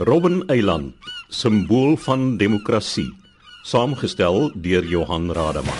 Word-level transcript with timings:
Robben 0.00 0.44
Eiland, 0.48 0.92
simbool 1.28 1.96
van 2.06 2.36
demokrasie, 2.36 3.10
saamgestel 3.62 4.50
deur 4.54 4.84
Johan 4.88 5.28
Rademan. 5.32 5.74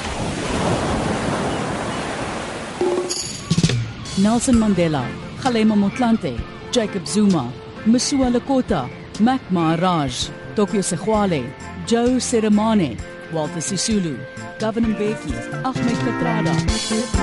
Nelson 4.20 4.58
Mandela, 4.58 5.06
Kgalema 5.40 5.74
Motlanthe, 5.74 6.34
Jacob 6.70 7.06
Zuma, 7.06 7.46
Masuwa 7.86 8.28
Lekota, 8.28 8.88
Mac 9.20 9.40
Maharaj, 9.48 10.28
Tokyo 10.54 10.82
Segwale, 10.82 11.42
Joe 11.86 12.20
Seremane, 12.20 12.98
Walter 13.32 13.62
Sisulu, 13.62 14.18
Governor 14.58 14.88
Mbeki, 14.88 15.32
Ahmed 15.64 15.96
Katrada. 16.04 16.54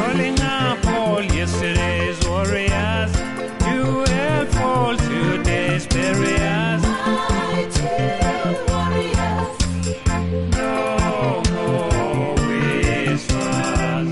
Rolling 0.02 0.40
up 0.42 0.86
all 0.88 1.24
yesterday's 1.24 2.18
warriors 2.28 3.12
to 3.60 4.27
help 4.58 4.88
all 4.88 4.98
today's 4.98 5.88
barriers. 5.88 6.82
No 10.58 11.42
more 11.46 12.36
whispers. 12.36 14.10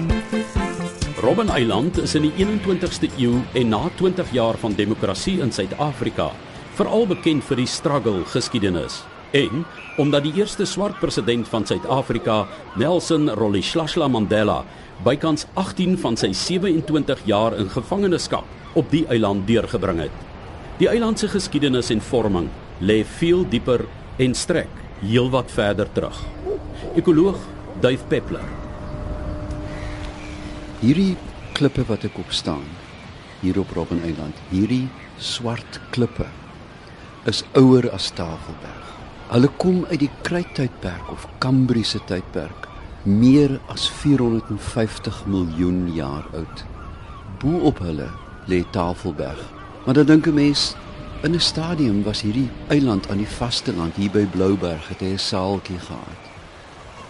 Robben 1.22 1.50
Eiland 1.50 1.98
is 1.98 2.16
in 2.16 2.22
die 2.22 2.34
21ste 2.46 3.10
eeu 3.18 3.42
en 3.54 3.70
na 3.70 3.90
20 3.98 4.32
jaar 4.32 4.58
van 4.58 4.76
demokrasie 4.76 5.42
in 5.42 5.52
Suid-Afrika 5.52 6.32
veral 6.76 7.08
bekend 7.08 7.44
vir 7.48 7.56
die 7.64 7.68
struggle 7.68 8.26
geskiedenis 8.28 9.04
en 9.36 9.66
omdat 9.98 10.24
die 10.24 10.34
eerste 10.40 10.66
swart 10.68 11.00
president 11.00 11.48
van 11.48 11.66
Suid-Afrika, 11.68 12.46
Nelson 12.76 13.30
Rolihlahla 13.30 14.08
Mandela, 14.12 14.64
bykans 15.04 15.48
18 15.60 15.98
van 16.00 16.20
sy 16.20 16.32
27 16.36 17.26
jaar 17.28 17.56
in 17.60 17.72
gevangenskap 17.72 18.48
op 18.76 18.92
die 18.92 19.06
eiland 19.12 19.48
deurgebring 19.48 20.06
het. 20.06 20.35
Die 20.80 20.90
eiland 20.92 21.20
se 21.20 21.28
geskiedenis 21.32 21.92
en 21.94 22.02
vorming 22.04 22.50
lê 22.80 23.04
veel 23.18 23.46
dieper 23.50 23.86
en 24.20 24.34
strek 24.36 24.82
heelwat 25.02 25.52
verder 25.52 25.92
terug. 25.96 26.18
Ekoloog 26.96 27.40
Duif 27.82 28.04
Peppler 28.12 28.50
Hierdie 30.82 31.16
klippe 31.56 31.86
wat 31.88 32.04
ek 32.08 32.20
op 32.20 32.36
staan 32.36 32.68
hier 33.46 33.60
op 33.60 33.72
Robben 33.78 34.02
Eiland, 34.04 34.38
hierdie 34.50 34.88
swart 35.22 35.80
klippe 35.94 36.28
is 37.30 37.44
ouer 37.58 37.88
as 37.94 38.12
Tafelberg. 38.18 38.92
Hulle 39.32 39.50
kom 39.62 39.84
uit 39.90 40.00
die 40.04 40.12
Kruittydperk 40.26 41.10
of 41.14 41.26
Kambriese 41.44 42.02
tydperk, 42.10 42.68
meer 43.06 43.58
as 43.74 43.88
450 44.02 45.24
miljoen 45.30 45.86
jaar 45.96 46.26
oud. 46.38 46.66
Bo 47.42 47.66
op 47.72 47.82
hulle 47.86 48.10
lê 48.50 48.64
Tafelberg. 48.74 49.55
Maar 49.86 49.94
dan 49.94 50.06
dink 50.06 50.26
'n 50.26 50.34
mens 50.34 50.76
in 51.22 51.34
'n 51.34 51.40
stadium 51.40 52.04
was 52.04 52.22
hierdie 52.22 52.50
eiland 52.68 53.10
aan 53.10 53.18
die 53.18 53.28
vasteland 53.28 53.96
hier 53.96 54.12
by 54.12 54.26
Blouberg 54.26 54.88
het 54.88 55.00
hy 55.00 55.06
'n 55.14 55.20
saaltjie 55.20 55.80
gehad. 55.80 56.24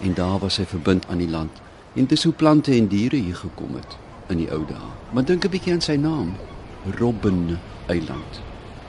En 0.00 0.14
daar 0.14 0.38
was 0.38 0.56
hy 0.56 0.64
verbind 0.64 1.06
aan 1.08 1.18
die 1.18 1.28
land. 1.28 1.50
En 1.92 2.06
dis 2.06 2.24
hoe 2.24 2.32
plante 2.32 2.72
en 2.72 2.86
diere 2.86 3.16
hier 3.16 3.36
gekom 3.36 3.74
het 3.74 3.96
in 4.26 4.36
die 4.36 4.50
ou 4.50 4.64
dae. 4.66 4.90
Maar 5.10 5.24
dink 5.24 5.44
'n 5.44 5.50
bietjie 5.50 5.72
aan 5.72 5.80
sy 5.80 5.96
naam, 5.96 6.36
Robben 6.98 7.58
Eiland. 7.86 8.40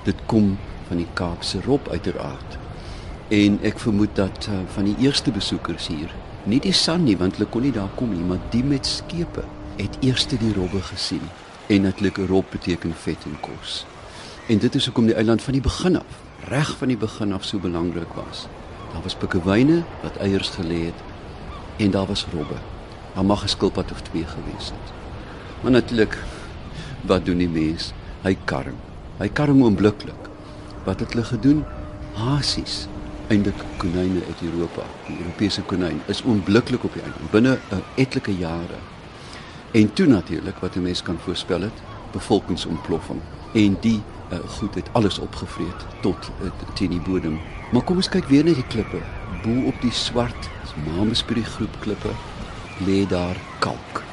Dit 0.04 0.16
kom 0.26 0.58
van 0.88 0.98
die 0.98 1.08
Kaapse 1.14 1.62
rob 1.66 1.90
uiteraard. 1.90 2.58
En 3.28 3.60
ek 3.62 3.80
vermoed 3.80 4.16
dat 4.16 4.48
uh, 4.50 4.56
van 4.68 4.84
die 4.84 4.96
eerste 5.00 5.32
besoekers 5.32 5.88
hier, 5.88 6.14
nie 6.44 6.60
die 6.60 6.74
san 6.74 7.04
nie 7.04 7.18
want 7.18 7.36
hulle 7.36 7.50
kon 7.50 7.62
nie 7.62 7.72
daar 7.72 7.92
kom 7.96 8.14
nie, 8.14 8.24
maar 8.24 8.40
die 8.50 8.64
met 8.64 8.86
skepe 8.86 9.44
het 9.76 9.98
eers 10.00 10.28
die 10.28 10.54
robbe 10.54 10.82
gesien. 10.82 11.22
En 11.68 11.82
natuurlik 11.82 12.18
'n 12.18 12.26
rob 12.28 12.46
beteken 12.50 12.94
vet 12.94 13.24
en 13.24 13.38
kos. 13.40 13.86
En 14.48 14.58
dit 14.58 14.76
is 14.76 14.86
hoekom 14.86 15.06
die 15.06 15.16
eiland 15.16 15.42
van 15.42 15.54
die 15.54 15.62
begin 15.62 15.98
af, 15.98 16.14
reg 16.48 16.78
van 16.78 16.88
die 16.88 16.98
begin 16.98 17.34
af 17.34 17.44
so 17.44 17.60
belangrik 17.60 18.14
was. 18.14 18.48
Daar 18.94 19.02
was 19.02 19.16
pikkewyne 19.16 19.84
wat 20.02 20.18
eiers 20.18 20.50
gelê 20.50 20.86
het 20.86 21.00
en 21.78 21.92
daar 21.92 22.06
was 22.06 22.26
robbe. 22.34 22.56
Daar 23.14 23.26
mag 23.26 23.44
'n 23.44 23.48
skilpad 23.48 23.92
of 23.92 24.02
twee 24.02 24.26
gewees 24.26 24.66
het. 24.66 24.94
Maar 25.62 25.72
natuurlik 25.72 26.18
wat 27.02 27.26
doen 27.26 27.38
die 27.38 27.50
mens? 27.50 27.94
Hy 28.22 28.38
karm. 28.44 28.76
Hy 29.18 29.28
karm 29.28 29.64
oombliklik. 29.64 30.24
Wat 30.84 31.00
het 31.00 31.14
hulle 31.14 31.24
gedoen? 31.24 31.64
Hasies, 32.14 32.88
eintlik 33.28 33.64
konyne 33.78 34.22
uit 34.28 34.42
Europa, 34.42 34.82
die 35.08 35.18
Europese 35.18 35.62
konyn 35.62 36.02
is 36.06 36.24
oombliklik 36.24 36.84
op 36.84 36.94
die 36.94 37.02
eiland 37.02 37.32
binne 37.32 37.58
'n 37.72 37.84
etlike 37.96 38.38
jare. 38.38 38.80
En 39.72 39.94
toe 39.94 40.06
natuurlik 40.06 40.58
wat 40.58 40.76
'n 40.76 40.82
mens 40.82 41.02
kan 41.02 41.18
voorspel 41.20 41.62
het, 41.62 41.78
bevolkingsontploffing 42.12 43.22
en 43.54 43.78
die 43.80 44.02
uh, 44.32 44.40
goed 44.40 44.76
het 44.76 44.90
alles 44.92 45.20
opgevreet 45.20 45.86
tot 46.02 46.32
uh, 46.44 46.50
teen 46.74 46.90
die 46.90 47.02
bodem. 47.02 47.40
Maar 47.72 47.82
kom 47.82 47.96
ons 47.96 48.10
kyk 48.10 48.26
weer 48.26 48.44
na 48.44 48.54
die 48.54 48.68
klippe. 48.68 49.02
Bo 49.44 49.68
op 49.68 49.82
die 49.82 49.92
swart 49.92 50.50
Mamesbury 50.86 51.44
groep 51.44 51.80
klippe 51.80 52.10
lê 52.86 53.06
daar 53.08 53.38
kalk. 53.60 54.04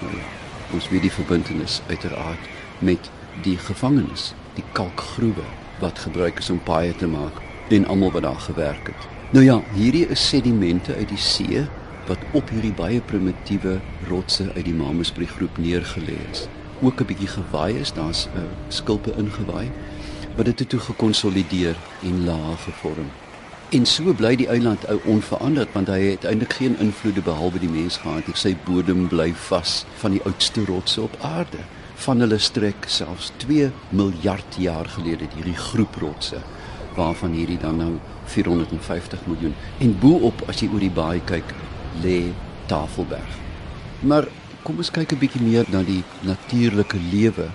Nou 0.00 0.12
ja, 0.16 0.24
ons 0.72 0.88
weet 0.88 1.02
die 1.02 1.12
verbintenis 1.12 1.80
uiteraard 1.86 2.48
met 2.78 3.10
die 3.42 3.58
gevangenes, 3.58 4.32
die 4.54 4.64
kalkgroewe 4.72 5.44
wat 5.80 5.98
gebruik 5.98 6.38
is 6.38 6.50
om 6.50 6.62
paaie 6.62 6.96
te 6.96 7.06
maak 7.06 7.42
en 7.68 7.86
almal 7.86 8.12
wat 8.12 8.22
daar 8.22 8.40
gewerk 8.40 8.86
het. 8.86 9.08
Nou 9.30 9.44
ja, 9.44 9.60
hierdie 9.74 10.06
is 10.08 10.28
sedimente 10.28 10.94
uit 10.94 11.08
die 11.08 11.20
see 11.20 11.66
wat 12.06 12.18
op 12.32 12.50
hierdie 12.50 12.74
baie 12.74 13.00
primitiewe 13.00 13.80
rotse 14.08 14.48
uit 14.54 14.64
die 14.64 14.74
Mamesbury 14.74 15.26
groep 15.26 15.58
neergelê 15.58 16.16
is. 16.30 16.46
Ook 16.80 17.00
'n 17.00 17.06
bietjie 17.06 17.28
gewaai 17.28 17.80
is, 17.80 17.92
daar's 17.92 18.26
'n 18.26 18.38
uh, 18.38 18.48
skulpe 18.68 19.12
ingewaai 19.16 19.70
wat 20.36 20.44
dit 20.44 20.68
toe 20.68 20.80
gekonsolideer 20.80 21.76
en 22.02 22.24
laag 22.24 22.62
gevorm. 22.64 23.08
En 23.68 23.86
so 23.86 24.12
bly 24.14 24.36
die 24.36 24.46
eiland 24.46 24.84
ou 24.86 25.00
onveranderd 25.10 25.72
want 25.74 25.88
hy 25.90 26.12
het 26.12 26.24
eintlik 26.24 26.52
geen 26.52 26.76
invloede 26.78 27.22
behalwe 27.26 27.58
die 27.58 27.70
mens 27.70 27.96
gehad. 27.96 28.28
Sy 28.38 28.52
bodem 28.64 29.08
bly 29.10 29.32
vas 29.48 29.84
van 30.02 30.14
die 30.14 30.22
oudste 30.22 30.64
rotse 30.64 31.02
op 31.02 31.16
aarde. 31.20 31.64
Van 32.04 32.20
hulle 32.20 32.38
strek 32.38 32.86
selfs 32.86 33.32
2 33.42 33.70
miljard 33.88 34.54
jaar 34.58 34.86
gelede 34.86 35.26
hierdie 35.34 35.56
groep 35.56 35.98
rotse 35.98 36.38
waarvan 36.96 37.34
hierdie 37.36 37.58
dan 37.58 37.76
nou 37.76 37.90
450 38.24 39.26
miljoen. 39.26 39.54
En 39.78 39.98
bo-op 39.98 40.46
as 40.48 40.62
jy 40.62 40.70
oor 40.72 40.80
die 40.80 40.94
baai 40.94 41.20
kyk, 41.28 41.50
lê 42.02 42.32
Tafelberg. 42.66 43.32
Maar 44.00 44.28
kom 44.62 44.76
ons 44.82 44.90
kyk 44.90 45.12
'n 45.12 45.18
bietjie 45.18 45.42
meer 45.42 45.64
na 45.70 45.82
die 45.82 46.02
natuurlike 46.20 46.98
lewe 47.12 47.48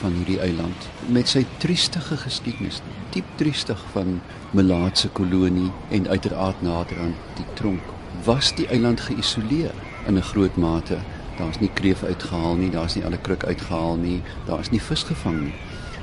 van 0.00 0.12
hierdie 0.12 0.40
eiland 0.40 0.88
met 1.06 1.28
sy 1.28 1.44
triestige 1.62 2.16
geskiedenis, 2.16 2.80
diep 3.14 3.24
triestig 3.40 3.80
van 3.92 4.20
melaatse 4.56 5.08
kolonie 5.08 5.70
en 5.90 6.08
uiteraard 6.08 6.62
nader 6.62 7.00
aan 7.00 7.14
die 7.36 7.46
tronk. 7.54 7.82
Was 8.24 8.54
die 8.56 8.66
eiland 8.66 9.00
geïsoleer 9.00 9.74
in 10.06 10.16
'n 10.16 10.28
groot 10.32 10.56
mate? 10.56 10.98
Daar's 11.38 11.60
nie 11.60 11.70
kreef 11.74 12.02
uitgehaal 12.02 12.56
nie, 12.56 12.70
daar's 12.70 12.94
nie 12.94 13.04
alle 13.04 13.18
kruk 13.18 13.44
uitgehaal 13.44 13.96
nie, 13.96 14.22
daar's 14.46 14.70
nie 14.70 14.80
vis 14.80 15.02
gevang 15.02 15.40
nie. 15.40 15.54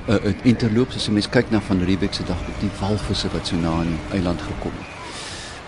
Uh, 0.09 0.15
uh 0.15 0.33
interloops 0.43 0.95
as 0.95 1.05
jy 1.05 1.13
mens 1.13 1.29
kyk 1.29 1.51
na 1.51 1.59
van 1.59 1.83
Riebeeck 1.83 2.13
se 2.13 2.23
dag 2.23 2.47
met 2.47 2.59
die 2.59 2.71
walvisse 2.79 3.29
wat 3.33 3.47
so 3.47 3.55
na 3.55 3.71
aan 3.71 3.87
die 3.87 4.17
eiland 4.17 4.41
gekom 4.41 4.71
het. 4.71 4.96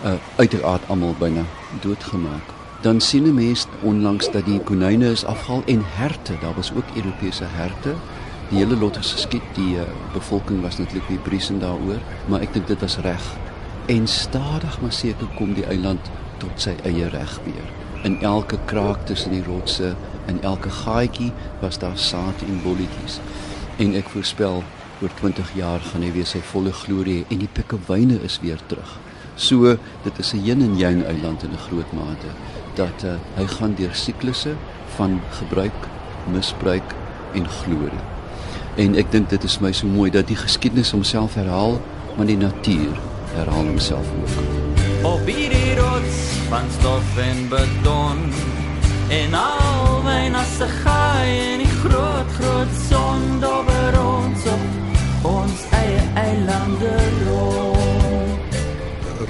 Uh 0.04 0.12
uiteraard 0.36 0.88
almal 0.88 1.14
byna 1.18 1.42
doodgemaak. 1.80 2.46
Dan 2.80 3.00
sien 3.00 3.22
'n 3.22 3.34
mens 3.34 3.66
onlangs 3.80 4.30
dat 4.30 4.44
die 4.44 4.60
konyne 4.60 5.10
is 5.10 5.24
afhaal 5.24 5.62
en 5.66 5.82
herte, 5.84 6.32
daar 6.40 6.54
was 6.54 6.72
ook 6.72 6.84
Europese 6.94 7.44
herte. 7.44 7.94
Die 8.48 8.58
hele 8.58 8.76
lot 8.76 8.96
is 8.96 9.12
geskiet 9.12 9.42
die 9.54 9.74
uh, 9.76 9.82
bevolking 10.12 10.62
was 10.62 10.78
natuurlik 10.78 11.08
nie 11.08 11.18
briesend 11.18 11.60
daaroor 11.60 11.98
maar 12.26 12.40
ek 12.40 12.52
dink 12.52 12.66
dit 12.66 12.80
was 12.80 12.96
reg. 12.96 13.36
En 13.86 14.06
stadig 14.06 14.80
maar 14.80 14.92
seker 14.92 15.26
kom 15.36 15.54
die 15.54 15.64
eiland 15.64 16.10
tot 16.36 16.50
sy 16.54 16.74
eie 16.82 17.08
reg 17.08 17.40
weer. 17.44 17.68
In 18.02 18.22
elke 18.22 18.58
kraak 18.64 19.06
tussen 19.06 19.30
die 19.30 19.44
rotse 19.44 19.94
in 20.26 20.42
elke 20.42 20.70
gaatjie 20.70 21.32
was 21.60 21.78
daar 21.78 21.98
saad 21.98 22.40
en 22.48 22.62
bolletjies. 22.62 23.20
En 23.76 23.94
ek 23.94 24.08
voorspel 24.08 24.62
oor 25.02 25.14
20 25.14 25.54
jaar 25.54 25.80
gaan 25.80 26.02
hy 26.02 26.12
weer 26.12 26.26
sy 26.26 26.40
volle 26.40 26.72
glorie 26.72 27.24
en 27.28 27.38
die 27.38 27.52
pikkewyne 27.52 28.22
is 28.24 28.40
weer 28.40 28.58
terug 28.66 28.98
so 29.40 29.76
dit 30.04 30.18
is 30.18 30.32
'n 30.34 30.44
yin 30.44 30.62
en 30.62 30.78
yang 30.78 31.02
eiland 31.04 31.42
in 31.42 31.56
'n 31.56 31.64
groot 31.66 31.92
mate 31.92 32.30
dat 32.74 33.04
uh, 33.04 33.18
hy 33.36 33.46
gaan 33.46 33.74
deur 33.74 33.94
siklusse 33.94 34.54
van 34.96 35.20
gebruik 35.40 35.78
misbruik 36.32 36.94
en 37.34 37.46
glorie 37.48 38.04
En 38.80 38.94
ek 38.94 39.10
dink 39.10 39.30
dit 39.30 39.42
is 39.44 39.58
my 39.60 39.72
so 39.76 39.86
mooi 39.90 40.10
dat 40.14 40.28
die 40.30 40.38
geskiedenis 40.38 40.92
homself 40.94 41.34
herhaal, 41.34 41.80
maar 42.16 42.26
die 42.26 42.38
natuur 42.38 42.94
herhaal 43.34 43.66
homself 43.66 44.06
ook. 44.22 44.36
Op 45.02 45.26
hierdie 45.26 45.74
rots 45.74 46.20
van 46.48 46.70
stof 46.78 47.18
en 47.18 47.48
beton 47.48 48.30
En 49.10 49.34
al 49.34 50.02
my 50.06 50.28
nasse 50.30 50.68
gaai 50.84 51.30
en 51.52 51.64
die 51.64 51.72
groot 51.82 52.34
groot 52.38 52.74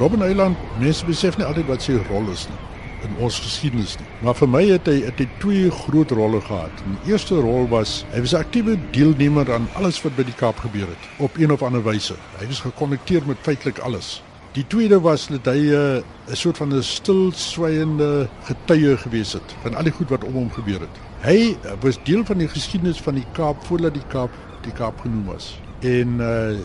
Robben 0.01 0.23
Eiland, 0.23 0.57
mense 0.81 1.05
besef 1.05 1.37
nie 1.37 1.45
altyd 1.45 1.67
wat 1.69 1.83
sy 1.85 1.99
rol 2.09 2.29
is 2.33 2.47
nie. 2.49 2.61
in 3.05 3.17
ons 3.25 3.39
geskiedenis 3.41 3.95
nie. 4.01 4.07
Maar 4.25 4.37
vir 4.37 4.49
my 4.53 4.63
het 4.69 4.89
hy 4.91 4.97
het 5.07 5.21
hy 5.23 5.27
twee 5.41 5.69
groot 5.73 6.11
rolle 6.17 6.41
gehad. 6.45 6.83
Die 6.85 7.13
eerste 7.13 7.39
rol 7.41 7.69
was 7.71 8.03
hy 8.15 8.21
was 8.25 8.35
'n 8.35 8.45
aktiewe 8.45 8.79
deelnemer 8.93 9.53
aan 9.55 9.69
alles 9.75 10.03
wat 10.05 10.17
by 10.17 10.25
die 10.25 10.37
Kaap 10.37 10.59
gebeur 10.61 10.89
het 10.89 11.05
op 11.19 11.37
een 11.37 11.53
of 11.53 11.63
ander 11.63 11.83
wyse. 11.83 12.15
Hy 12.39 12.47
was 12.47 12.61
gekonnekteer 12.61 13.23
met 13.27 13.39
feitelik 13.43 13.79
alles. 13.79 14.23
Die 14.53 14.67
tweede 14.67 15.01
was 15.01 15.29
dat 15.29 15.47
hy 15.47 15.71
eh, 15.73 16.01
'n 16.01 16.05
uh, 16.29 16.35
soort 16.35 16.57
van 16.57 16.75
'n 16.75 16.83
stil 16.83 17.33
swygende 17.33 18.29
getuie 18.43 18.97
gewees 18.97 19.33
het 19.33 19.55
van 19.63 19.75
al 19.75 19.85
die 19.85 19.93
goed 19.93 20.09
wat 20.09 20.25
om 20.25 20.33
hom 20.33 20.51
gebeur 20.51 20.81
het. 20.81 20.97
Hy 21.21 21.57
uh, 21.65 21.73
was 21.81 21.99
deel 22.05 22.25
van 22.25 22.39
die 22.39 22.49
geskiedenis 22.49 23.01
van 23.01 23.15
die 23.15 23.27
Kaap 23.33 23.65
voordat 23.65 23.95
die 23.95 24.07
Kaap 24.09 24.31
die 24.63 24.73
Kaap 24.73 25.01
genoem 25.01 25.25
was. 25.25 25.61
En 25.81 26.21
uh, 26.21 26.59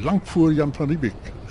lank 0.00 0.26
voor 0.26 0.52
Jan 0.52 0.72
van 0.74 0.88
Riebeeck 0.88 1.41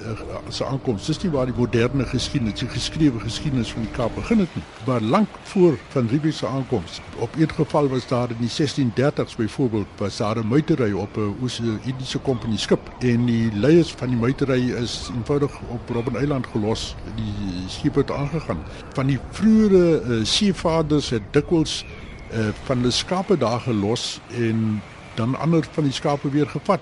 se 0.50 0.66
aankoms. 0.66 1.06
Dis 1.06 1.22
nie 1.24 1.32
waar 1.32 1.46
die 1.50 1.56
moderne 1.58 2.06
geskiedenis, 2.06 2.60
die 2.60 2.70
geskrewe 2.70 3.20
geskiedenis 3.20 3.72
van 3.74 3.86
die 3.86 3.92
Kaap 3.96 4.16
begin 4.16 4.44
het 4.44 4.56
nie, 4.56 4.64
maar 4.88 5.02
lank 5.02 5.30
voor 5.52 5.78
van 5.94 6.08
Riebeeck 6.12 6.34
se 6.34 6.48
aankoms. 6.48 7.00
Op 7.18 7.36
'n 7.36 7.50
geval 7.56 7.90
was 7.90 8.08
daar 8.08 8.30
in 8.30 8.38
die 8.40 8.50
1630s 8.50 9.36
byvoorbeeld 9.36 9.88
was 9.98 10.18
daar 10.18 10.38
'n 10.38 10.48
muitery 10.48 10.92
op 10.92 11.18
'n 11.18 11.36
Oos-Indiese 11.42 12.20
kompanie 12.20 12.58
skip 12.58 12.80
en 13.00 13.26
die 13.26 13.52
leiers 13.54 13.92
van 13.92 14.08
die 14.08 14.18
muitery 14.18 14.72
is 14.72 15.10
eenvoudig 15.16 15.60
op 15.68 15.90
Robben 15.90 16.16
Eiland 16.16 16.48
gelos. 16.48 16.96
Die 17.16 17.64
skip 17.68 17.96
het 17.96 18.12
aangegaan. 18.12 18.64
Van 18.94 19.08
die 19.08 19.20
vroeë 19.32 20.02
uh, 20.08 20.26
seevaders 20.26 21.10
het 21.10 21.22
dikwels 21.32 21.86
uh, 22.34 22.40
van 22.64 22.78
hulle 22.78 22.92
skape 22.92 23.38
daar 23.38 23.60
gelos 23.60 24.20
en 24.34 24.82
dan 25.14 25.40
ander 25.40 25.68
van 25.72 25.84
die 25.84 25.94
skape 25.94 26.30
weer 26.30 26.48
gevat 26.48 26.80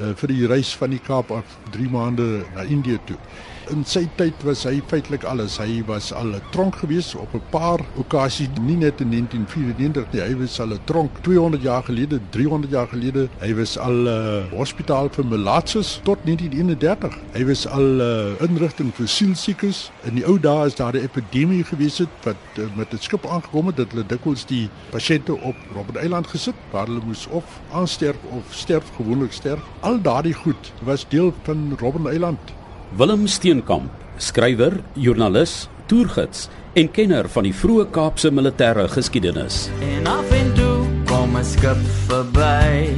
uh, 0.00 0.12
vir 0.16 0.32
die 0.32 0.46
reis 0.46 0.72
van 0.78 0.94
die 0.94 1.00
Kaap 1.02 1.30
af 1.34 1.56
3 1.74 1.88
maande 1.92 2.28
na 2.54 2.62
Indië 2.62 2.98
toe. 3.04 3.18
In 3.70 3.84
sy 3.86 4.08
tyd 4.18 4.40
was 4.42 4.64
hy 4.66 4.80
feitelik 4.90 5.22
alles. 5.28 5.54
Hy 5.62 5.84
was 5.86 6.10
al 6.12 6.34
'n 6.34 6.42
tronk 6.50 6.76
gewees 6.82 7.14
op 7.14 7.34
'n 7.34 7.42
paar 7.50 7.80
okasies, 7.96 8.48
nie 8.60 8.76
net 8.76 9.00
in 9.00 9.10
1994 9.10 10.12
nie. 10.12 10.20
Hy 10.20 10.34
was 10.36 10.60
al 10.60 10.72
'n 10.72 10.80
tronk 10.84 11.22
200 11.22 11.62
jaar 11.62 11.82
gelede, 11.82 12.20
300 12.30 12.72
jaar 12.72 12.88
gelede. 12.88 13.28
Hy 13.38 13.54
was 13.54 13.78
al 13.78 13.92
'n 13.92 14.06
uh, 14.06 14.58
hospitaal 14.58 15.08
vir 15.10 15.26
melaatses 15.26 16.00
tot 16.02 16.18
1931. 16.24 17.14
Hy 17.32 17.44
was 17.44 17.66
al 17.66 17.82
'n 17.82 18.00
uh, 18.00 18.48
inrigting 18.48 18.94
vir 18.94 19.08
sielsiekes. 19.08 19.90
In 20.02 20.14
die 20.14 20.26
ou 20.26 20.40
dae 20.40 20.66
is 20.66 20.74
daar 20.74 20.92
'n 20.92 21.04
epidemie 21.04 21.64
gewees 21.64 21.98
het 21.98 22.10
wat 22.24 22.42
uh, 22.58 22.64
met 22.76 22.92
'n 22.92 22.98
skip 22.98 23.26
aangekom 23.26 23.66
het 23.66 23.76
dat 23.76 23.92
hulle 23.92 24.06
dikwels 24.06 24.44
die 24.46 24.68
pasiënte 24.90 25.32
op 25.40 25.56
Robben 25.74 26.00
Eiland 26.00 26.26
gesit 26.26 26.54
waar 26.70 26.86
hulle 26.86 27.04
moes 27.06 27.26
of 27.30 27.44
aansterf 27.72 28.18
of 28.30 28.42
sterf 28.50 28.90
gewoonlik 28.96 29.32
sterf. 29.32 29.62
Al 29.80 30.02
daardie 30.02 30.34
goed 30.34 30.72
was 30.82 31.06
deel 31.08 31.32
van 31.42 31.76
Robben 31.78 32.10
Eiland. 32.10 32.61
Willem 32.96 33.26
Steenkamp, 33.26 33.88
skrywer, 34.20 34.74
joernalis, 34.92 35.66
toergids 35.88 36.50
en 36.76 36.90
kenner 36.92 37.24
van 37.32 37.46
die 37.48 37.54
vroeë 37.56 37.86
Kaapse 37.94 38.28
militêre 38.28 38.84
geskiedenis. 38.92 39.70
En 39.80 40.10
af 40.12 40.28
en 40.36 40.52
toe 40.58 40.84
kom 41.08 41.36
'n 41.36 41.44
skip 41.44 41.80
verby. 42.08 42.92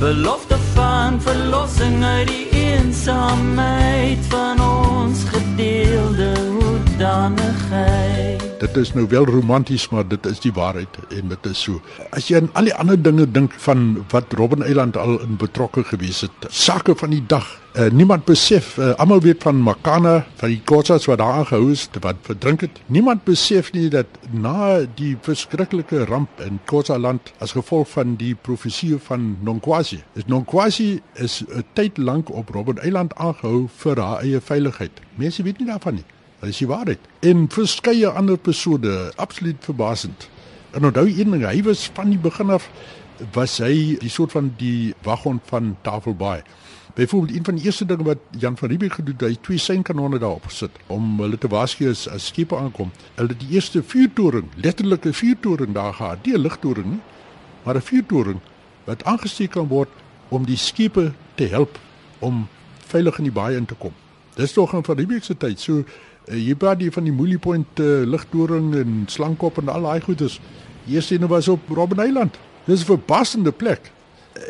Belofte 0.00 0.56
van 0.74 1.20
verlossing 1.20 2.04
uit 2.04 2.28
die 2.28 2.48
eensaamheid 2.50 4.24
van 4.32 4.60
ons 4.60 5.24
gedeelde 5.24 6.53
hoedanigheid. 6.94 8.42
Dit 8.60 8.76
is 8.76 8.92
nou 8.94 9.06
wel 9.08 9.24
romanties, 9.24 9.88
maar 9.88 10.06
dit 10.08 10.26
is 10.26 10.38
die 10.40 10.52
waarheid 10.54 10.98
en 11.10 11.28
dit 11.28 11.46
is 11.50 11.62
so. 11.66 11.80
As 12.14 12.28
jy 12.30 12.38
aan 12.38 12.52
al 12.54 12.70
die 12.70 12.74
ander 12.74 13.00
dinge 13.02 13.26
dink 13.26 13.56
van 13.66 14.04
wat 14.12 14.32
Robben 14.38 14.62
Eiland 14.62 14.96
al 14.96 15.18
in 15.24 15.34
betrokke 15.40 15.84
gewees 15.84 16.22
het, 16.24 16.46
sake 16.48 16.94
van 16.96 17.10
die 17.10 17.24
dag. 17.26 17.48
Uh, 17.74 17.88
niemand 17.90 18.24
besef, 18.24 18.76
uh, 18.78 18.92
almal 19.02 19.20
weet 19.24 19.42
van 19.42 19.58
Makana, 19.58 20.20
van 20.38 20.52
die 20.52 20.60
kotsas 20.62 21.08
wat 21.10 21.18
daar 21.18 21.40
aangehou 21.40 21.72
is, 21.74 21.88
wat 22.00 22.22
verdrink 22.22 22.62
het. 22.62 22.78
Niemand 22.86 23.24
besef 23.26 23.72
nie 23.74 23.88
dat 23.90 24.06
na 24.30 24.84
die 24.94 25.16
verskriklike 25.26 26.04
ramp 26.06 26.38
in 26.46 26.62
Kotsaland 26.70 27.34
as 27.42 27.56
gevolg 27.58 27.90
van 27.96 28.14
die 28.22 28.36
profesie 28.38 28.94
van 29.10 29.32
Nonkwasi, 29.42 30.04
is 30.14 30.30
Nonkwasi 30.30 31.00
is 31.14 31.42
'n 31.42 31.66
tyd 31.74 31.98
lank 31.98 32.30
op 32.30 32.54
Robben 32.54 32.78
Eiland 32.78 33.14
aangehou 33.14 33.66
vir 33.82 34.00
haar 34.00 34.22
eie 34.22 34.40
veiligheid. 34.40 35.00
Mense 35.18 35.42
weet 35.42 35.58
nie 35.58 35.66
daarvan 35.66 35.94
nie. 35.94 36.13
Dit 36.44 36.52
is 36.52 36.58
die 36.60 36.68
waarheid. 36.68 37.04
En 37.24 37.46
verskeie 37.48 38.08
ander 38.08 38.36
persone, 38.36 39.12
absoluut 39.16 39.64
verbasend. 39.64 40.28
En 40.76 40.84
onthou 40.84 41.06
een 41.08 41.30
ding, 41.32 41.44
hy 41.46 41.62
was 41.64 41.86
van 41.96 42.10
die 42.12 42.20
begin 42.20 42.50
af 42.52 42.68
was 43.32 43.56
hy 43.62 43.94
die 44.02 44.10
soort 44.10 44.34
van 44.34 44.50
die 44.58 44.92
wagon 45.06 45.40
van 45.48 45.76
Tafelbaai. 45.86 46.42
Byvoorbeeld 46.94 47.36
een 47.36 47.44
van 47.44 47.56
die 47.56 47.64
eerste 47.64 47.86
dinge 47.86 48.04
wat 48.04 48.18
Jan 48.38 48.56
van 48.56 48.68
Riebeeck 48.68 48.98
gedoen 48.98 49.16
het, 49.16 49.26
hy 49.26 49.38
twee 49.40 49.58
seinkanonne 49.58 50.18
daarop 50.18 50.50
gesit 50.50 50.76
om 50.92 51.16
hulle 51.22 51.38
te 51.38 51.48
waarsku 51.48 51.88
as, 51.90 52.04
as 52.10 52.26
skepe 52.26 52.58
aankom. 52.58 52.92
Hulle 53.14 53.38
die 53.38 53.54
eerste 53.56 53.82
vuurtoring, 53.82 54.50
letterlike 54.60 55.12
vuurtoring 55.12 55.72
daar 55.74 55.94
gehad, 55.94 56.26
nie 56.26 56.34
'n 56.34 56.44
ligtoring 56.44 56.90
nie, 56.90 57.02
maar 57.64 57.76
'n 57.76 57.88
vuurtoring 57.88 58.40
wat 58.84 59.04
aangesteek 59.04 59.50
kan 59.50 59.68
word 59.68 59.90
om 60.28 60.44
die 60.44 60.56
skepe 60.56 61.12
te 61.34 61.46
help 61.46 61.78
om 62.18 62.48
veilig 62.86 63.18
in 63.18 63.24
die 63.24 63.32
baai 63.32 63.56
in 63.56 63.66
te 63.66 63.74
kom. 63.74 63.92
Dis 64.34 64.52
tog 64.52 64.72
in 64.74 64.84
van 64.84 64.96
Riebeeck 64.96 65.24
se 65.24 65.36
tyd. 65.36 65.60
So 65.60 65.84
jy 66.32 66.54
praat 66.56 66.80
hier 66.80 66.92
van 66.92 67.04
die 67.04 67.12
Moolie 67.12 67.38
Point 67.38 67.80
uh, 67.80 68.04
ligtoring 68.08 68.74
en 68.74 69.04
slangkop 69.12 69.58
en 69.58 69.68
al 69.68 69.82
daai 69.88 70.00
goedes. 70.00 70.40
Hier 70.84 71.02
sien 71.02 71.20
nou 71.20 71.28
was 71.28 71.48
op 71.48 71.68
Robben 71.68 72.00
Eiland. 72.00 72.38
Dis 72.64 72.80
'n 72.80 72.84
verbassende 72.84 73.52
plek. 73.52 73.92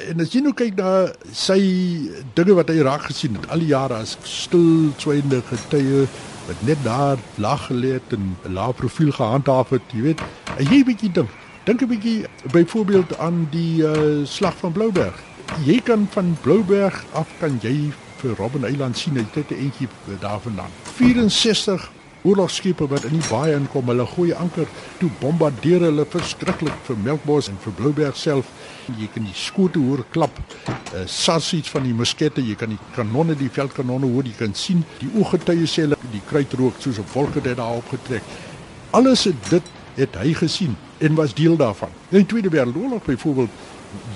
En 0.09 0.21
as 0.21 0.33
jy 0.33 0.41
nou 0.41 0.55
kyk 0.55 0.77
na 0.77 1.13
sy 1.33 1.61
dinge 2.35 2.55
wat 2.55 2.69
hy 2.69 2.81
raak 2.81 3.03
gesien 3.11 3.35
het 3.37 3.51
al 3.51 3.59
die 3.59 3.73
jare 3.73 3.95
as 3.95 4.17
stil 4.23 4.93
swynde 4.97 5.43
getuie 5.51 6.07
wat 6.47 6.63
net 6.65 6.81
daar 6.85 7.19
lag 7.37 7.67
geleed 7.67 8.13
en 8.13 8.37
'n 8.45 8.53
lae 8.53 8.73
profiel 8.73 9.13
gehandhaaf 9.13 9.71
het, 9.71 9.83
jy 9.93 10.03
weet. 10.03 10.21
En 10.59 10.65
jy 10.65 10.85
bietjie 10.85 11.13
dink, 11.13 11.31
dink 11.65 11.83
'n 11.83 11.89
bietjie 11.89 12.25
byvoorbeeld 12.53 13.19
aan 13.19 13.49
die 13.51 13.83
uh, 13.83 14.25
slag 14.25 14.57
van 14.57 14.73
Blouberg. 14.73 15.23
Jy 15.65 15.81
kan 15.81 16.07
van 16.11 16.37
Blouberg 16.43 17.05
af 17.13 17.29
kan 17.39 17.59
jy 17.63 17.93
vir 18.25 18.39
Robben 18.41 18.65
Eiland 18.65 18.97
sien 18.97 19.19
hy 19.19 19.27
het 19.35 19.51
'n 19.51 19.61
entjie 19.67 19.89
daarvandaan. 20.21 20.73
64 20.97 21.91
oorlogskepe 22.25 22.87
wat 22.89 23.05
in 23.05 23.19
die 23.19 23.29
baai 23.29 23.53
inkom, 23.53 23.91
hulle 23.93 24.07
gooi 24.07 24.33
anker, 24.33 24.69
toe 24.99 25.11
bombardeer 25.21 25.81
hulle 25.81 26.07
verskriklik 26.09 26.79
vir 26.87 26.97
Melkbos 27.05 27.51
en 27.53 27.59
vir 27.61 27.73
Blouberg 27.73 28.17
self. 28.17 28.49
Jy 28.99 29.09
kan 29.13 29.27
die 29.29 29.37
skote 29.37 29.79
hoor 29.79 30.05
klap. 30.11 30.39
Uh, 30.69 31.05
Sarsies 31.07 31.69
van 31.69 31.85
die 31.85 31.93
muskette, 31.93 32.41
jy 32.41 32.55
kan 32.55 32.73
die 32.73 32.81
kanonne, 32.95 33.37
die 33.37 33.51
veldkanonne 33.53 34.09
hoor, 34.15 34.25
jy 34.25 34.37
kan 34.39 34.55
sien 34.55 34.85
die 35.03 35.11
ooggetuie 35.19 35.69
sê 35.69 35.85
hulle 35.85 36.01
die 36.13 36.25
kruitrook 36.31 36.81
soos 36.81 36.99
'n 36.99 37.05
wolk 37.13 37.35
het 37.35 37.57
daar 37.57 37.77
opgetrek. 37.77 38.23
Alles 38.93 39.25
het 39.25 39.51
dit 39.51 39.63
het 39.97 40.17
hy 40.17 40.33
gesien 40.33 40.77
en 40.99 41.15
was 41.15 41.35
deel 41.35 41.57
daarvan. 41.57 41.91
In 42.11 42.25
die 42.25 42.27
Tweede 42.27 42.49
Wêreldoorlog 42.49 43.05
byvoorbeeld, 43.05 43.51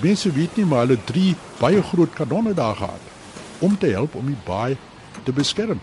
mense 0.01 0.31
weet 0.31 0.57
nie 0.57 0.65
maar 0.65 0.87
hulle 0.87 0.97
drie 1.05 1.35
baie 1.59 1.81
groot 1.83 2.13
kanonne 2.13 2.53
daar 2.53 2.75
gehad 2.75 3.08
om 3.59 3.77
te 3.77 3.87
help 3.87 4.15
om 4.15 4.25
die 4.25 4.37
baai 4.45 4.77
te 5.23 5.31
beskerm. 5.31 5.79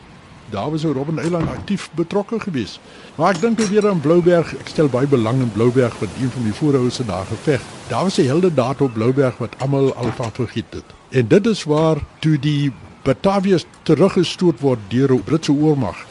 Daar 0.51 0.71
was 0.71 0.83
Robben 0.83 1.19
Eiland 1.19 1.49
aktief 1.49 1.91
betrokke 1.95 2.41
geweest. 2.41 2.81
Maar 3.15 3.35
ek 3.35 3.41
dink 3.41 3.59
weer 3.59 3.89
aan 3.89 4.01
Blouberg. 4.01 4.53
Ek 4.55 4.69
stel 4.71 4.89
baie 4.89 5.07
belang 5.11 5.41
in 5.43 5.53
Blouberg 5.53 5.99
wat 5.99 6.21
een 6.21 6.31
van 6.31 6.45
die 6.47 6.55
voorhouse 6.55 7.05
daar 7.05 7.27
geveg. 7.27 7.63
Daar 7.89 8.03
was 8.03 8.19
'n 8.19 8.27
helde 8.27 8.55
daad 8.55 8.81
op 8.81 8.93
Blouberg 8.93 9.37
wat 9.39 9.59
almal 9.59 9.95
alva 9.95 10.31
vergeet 10.33 10.71
het. 10.71 10.85
En 11.11 11.29
dit 11.29 11.47
is 11.47 11.65
waar 11.65 11.97
toe 12.19 12.39
die 12.39 12.73
Bataviërs 13.03 13.65
teruggestoot 13.83 14.61
word 14.61 14.79
deur 14.89 15.09
die 15.09 15.23
Britse 15.23 15.53
oormag. 15.53 16.07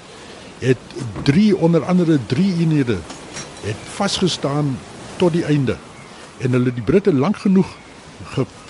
Het 0.59 0.77
drie 1.23 1.57
onder 1.57 1.83
andere 1.83 2.19
drie 2.25 2.55
eenhede 2.59 2.97
het 3.61 3.75
vasgestaan 3.93 4.77
tot 5.15 5.33
die 5.33 5.43
einde. 5.43 5.77
En 6.37 6.51
hulle 6.51 6.73
die 6.73 6.83
Britte 6.83 7.13
lank 7.13 7.37
genoeg 7.37 7.67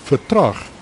vertraag 0.03 0.73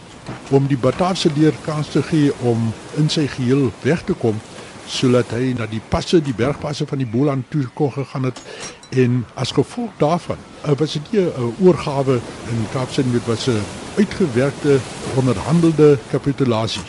om 0.49 0.67
die 0.67 0.77
Bataafse 0.77 1.29
leer 1.35 1.53
kans 1.65 1.89
te 1.89 2.03
gee 2.03 2.33
om 2.41 2.73
in 2.95 3.09
sy 3.09 3.27
geheel 3.27 3.71
weg 3.81 4.03
te 4.03 4.13
kom 4.13 4.39
sodat 4.87 5.31
hy 5.31 5.53
na 5.57 5.65
die 5.71 5.81
passe 5.89 6.19
die 6.21 6.35
bergpasse 6.35 6.85
van 6.85 6.99
die 6.99 7.07
Boland 7.07 7.45
toe 7.49 7.63
kon 7.73 7.91
gegaan 7.91 8.27
het. 8.27 8.41
En 8.89 9.23
as 9.39 9.53
gevolg 9.55 9.91
daarvan 9.97 10.37
uh, 10.65 10.75
was 10.77 10.93
dit 10.93 11.11
'n 11.11 11.55
oorgawe 11.63 12.19
in 12.51 12.65
Kaapstad 12.73 13.05
met 13.05 13.25
was 13.25 13.47
'n 13.47 13.63
uitgewerkte 13.97 14.79
onderhandelde 15.15 15.97
kapitulasie 16.11 16.83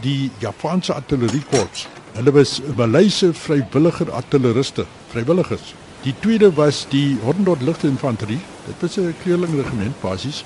die 0.00 0.30
Japanse 0.38 0.92
artilleriekorps 0.92 1.86
hulle 2.14 2.32
was 2.32 2.60
Maleise 2.76 3.32
vrywilliger 3.34 4.10
artilleriste 4.12 4.84
vrywilligers. 5.10 5.74
Die 6.04 6.14
tweede 6.20 6.52
was 6.54 6.84
die 6.90 7.16
Honderd 7.24 7.62
lugtinfanterie 7.62 8.40
dit 8.66 8.76
was 8.80 8.96
'n 8.96 9.14
kleurling 9.22 9.54
regiment 9.54 10.00
basies 10.00 10.44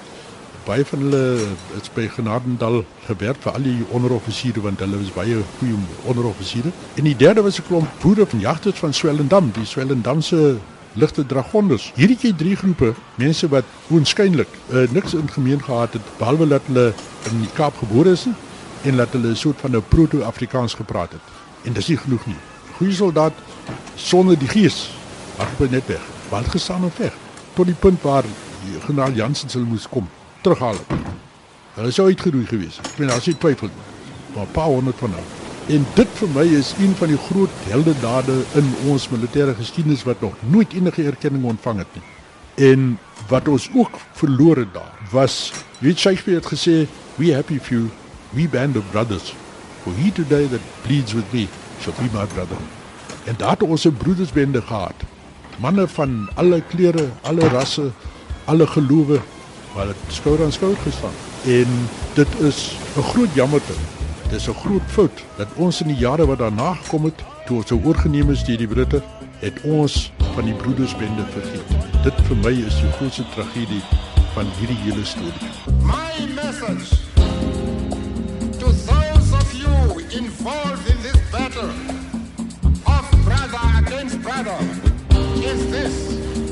baie 0.68 0.84
van 0.84 1.00
hulle 1.00 1.20
het 1.72 1.86
by 1.96 2.04
Genadendal 2.12 2.82
gewerk 3.06 3.40
vir 3.44 3.54
al 3.56 3.64
die 3.64 3.84
onderoffisiere 3.96 4.60
want 4.64 4.82
hulle 4.84 4.98
was 5.00 5.12
baie 5.16 5.38
goeie 5.58 5.76
onderoffisiere. 6.10 6.72
En 7.00 7.08
die 7.08 7.16
derde 7.16 7.42
was 7.46 7.58
'n 7.60 7.66
klomp 7.68 7.88
boere 8.02 8.26
van 8.26 8.40
jagters 8.40 8.78
van 8.78 8.92
Swellendam, 8.92 9.50
die 9.52 9.64
Swellendamse 9.64 10.58
ligte 10.92 11.26
dragonders. 11.26 11.92
Hierdie 11.94 12.16
twee 12.16 12.34
drie 12.34 12.56
groepe 12.56 12.94
mense 13.14 13.48
wat 13.48 13.64
oënskynlik 13.90 14.48
uh, 14.72 14.88
niks 14.90 15.14
in 15.14 15.30
gemeen 15.30 15.62
gehad 15.62 15.92
het 15.92 16.02
behalwe 16.18 16.48
dat 16.48 16.62
hulle 16.66 16.92
in 17.30 17.40
die 17.40 17.52
Kaap 17.54 17.76
gebore 17.76 18.10
is 18.10 18.26
en 18.82 18.96
dat 18.96 19.08
hulle 19.12 19.28
'n 19.28 19.36
soort 19.36 19.60
van 19.60 19.76
'n 19.76 19.82
proto-Afrikaans 19.88 20.74
gepraat 20.74 21.12
het. 21.12 21.24
En 21.64 21.72
dis 21.72 21.88
nie 21.88 21.96
genoeg 21.96 22.26
nie. 22.26 22.40
goeie 22.76 22.94
soldaat 22.94 23.32
sonder 23.94 24.38
die 24.38 24.48
gees. 24.48 24.90
Hardloop 25.36 25.70
net 25.70 25.86
weg. 25.86 26.02
Wat 26.28 26.46
gestaan 26.48 26.82
en 26.82 26.90
veg 26.90 27.12
tot 27.54 27.66
die 27.66 27.74
punt 27.74 28.02
waar 28.02 28.22
die 28.22 28.80
generaal 28.80 29.12
Jansen 29.12 29.50
sou 29.50 29.64
moes 29.64 29.88
kom 29.88 30.08
terughaal. 30.40 30.76
Hulle 31.74 31.90
sou 31.90 32.08
uitgeroei 32.08 32.46
gewees. 32.46 32.78
Ek 32.82 32.98
meen 32.98 33.08
daar 33.08 33.22
is 33.22 33.26
nie 33.26 33.38
twyfel 33.38 33.68
nie. 33.68 33.86
Maar 34.34 34.46
'n 34.46 34.52
paar 34.52 34.72
honderd 34.74 34.96
van 34.98 35.10
hulle. 35.10 35.38
En 35.68 35.86
dit 35.94 36.08
vir 36.20 36.28
my 36.32 36.46
is 36.56 36.74
een 36.80 36.94
van 36.96 37.08
die 37.08 37.18
groot 37.28 37.50
heldedade 37.68 38.32
in 38.56 38.70
ons 38.88 39.08
militêre 39.08 39.54
geskiedenis 39.54 40.04
wat 40.08 40.20
nog 40.20 40.34
nooit 40.40 40.72
enige 40.72 41.02
erkenning 41.02 41.44
ontvang 41.44 41.78
het 41.78 41.92
nie. 41.92 42.02
En 42.70 42.98
wat 43.28 43.48
ons 43.48 43.68
ook 43.74 43.98
verloor 44.12 44.56
het 44.56 44.72
daar 44.74 44.94
was 45.10 45.52
weet 45.78 45.98
Shakespeare 45.98 46.40
het 46.40 46.48
gesê 46.48 46.88
we 47.14 47.34
happy 47.34 47.58
few 47.58 47.90
we 48.30 48.48
band 48.48 48.76
of 48.76 48.90
brothers 48.90 49.34
for 49.82 49.92
he 49.92 50.10
today 50.10 50.48
that 50.48 50.60
bleeds 50.82 51.12
with 51.12 51.32
me 51.32 51.46
shall 51.80 51.94
be 52.00 52.08
my 52.12 52.26
brother. 52.26 52.56
En 53.24 53.34
daar 53.36 53.50
het 53.50 53.62
ons 53.62 53.84
'n 53.84 53.96
broedersbende 53.96 54.62
gehad. 54.62 54.94
Manne 55.58 55.88
van 55.88 56.28
alle 56.34 56.62
kleure, 56.68 57.08
alle 57.22 57.48
rasse, 57.48 57.90
alle 58.44 58.66
gelowe 58.66 59.20
wat 59.86 60.02
skouer 60.08 60.42
aan 60.44 60.52
skouer 60.52 60.76
gestaan. 60.82 61.16
En 61.44 61.88
dit 62.14 62.40
is 62.50 62.76
'n 62.96 63.06
groot 63.12 63.32
jammerte 63.34 63.78
Dis 64.28 64.48
'n 64.48 64.54
groot 64.54 64.82
fout 64.86 65.24
dat 65.36 65.48
ons 65.56 65.80
in 65.80 65.86
die 65.86 65.96
jare 65.96 66.26
wat 66.26 66.38
daarna 66.38 66.74
gekom 66.74 67.04
het, 67.04 67.22
toe 67.46 67.56
ons 67.56 67.66
sou 67.66 67.80
oorgeneem 67.84 68.30
is 68.30 68.44
deur 68.44 68.56
die 68.56 68.66
Britte, 68.66 69.02
het 69.38 69.60
ons 69.62 70.12
van 70.34 70.44
die 70.44 70.54
broedersbende 70.54 71.24
vergeet. 71.32 72.02
Dit 72.02 72.14
vir 72.26 72.36
my 72.36 72.52
is 72.66 72.76
die 72.80 72.92
grootste 72.98 73.24
tragedie 73.34 73.82
van 74.34 74.46
hierdie 74.58 74.76
hele 74.76 75.04
storie. 75.04 75.50
My 75.80 76.12
message 76.34 76.88
to 78.58 78.66
those 78.66 79.32
of 79.40 79.52
you 79.52 80.04
involved 80.20 80.84
in 80.92 80.98
this 81.02 81.20
battle 81.32 81.72
of 82.84 83.04
brother 83.24 83.64
against 83.80 84.20
brother 84.20 84.58
is 85.40 85.70
this. 85.70 86.47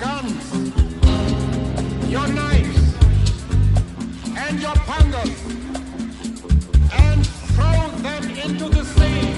Guns 0.00 0.44
your 2.08 2.28
knives 2.28 2.80
and 4.36 4.60
your 4.60 4.76
pangas 4.88 5.36
and 6.92 7.20
throw 7.56 7.80
them 8.04 8.24
into 8.44 8.68
the 8.68 8.84
sea. 8.84 9.32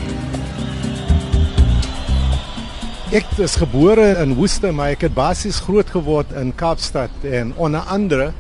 Ek 3.14 3.38
is 3.38 3.54
gebore 3.56 4.10
in 4.20 4.34
Woeste, 4.36 4.72
maar 4.74 4.96
ek 4.96 5.06
het 5.06 5.14
basies 5.16 5.60
groot 5.64 5.90
geword 5.94 6.34
in 6.36 6.50
Kaapstad 6.52 7.24
en 7.24 7.54
onder 7.56 7.86
andere 7.88 8.32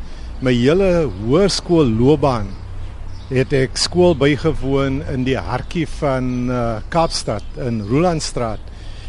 my 0.42 0.52
hele 0.54 1.08
hoërskoolloopbaan 1.22 2.50
het 3.30 3.52
ek 3.52 3.78
skool 3.78 4.16
bygewoon 4.18 5.02
in 5.12 5.24
die 5.26 5.38
hartjie 5.38 5.86
van 5.98 6.48
uh, 6.48 6.58
Kaapstad 6.88 7.58
in 7.60 7.82
Rolandstraat. 7.84 8.62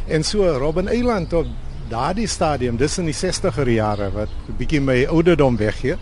En 0.07 0.25
so 0.27 0.47
Robben 0.59 0.89
Eiland 0.91 1.33
op 1.33 1.47
daardie 1.89 2.27
stadium, 2.27 2.77
dis 2.77 2.97
in 3.01 3.09
die 3.09 3.17
60er 3.17 3.69
jare 3.73 4.09
wat 4.13 4.29
'n 4.47 4.55
bietjie 4.57 4.81
my 4.81 5.05
ouderdom 5.05 5.57
weggee. 5.57 5.97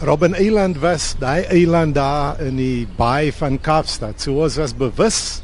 Robben 0.00 0.34
Eiland 0.34 0.78
was 0.80 1.14
daai 1.18 1.44
eiland 1.44 1.94
daar 1.94 2.40
in 2.40 2.56
die 2.56 2.86
baai 2.96 3.32
van 3.32 3.60
Kaapstad. 3.60 4.20
So 4.20 4.42
ons 4.42 4.56
was 4.56 4.74
bewus 4.74 5.42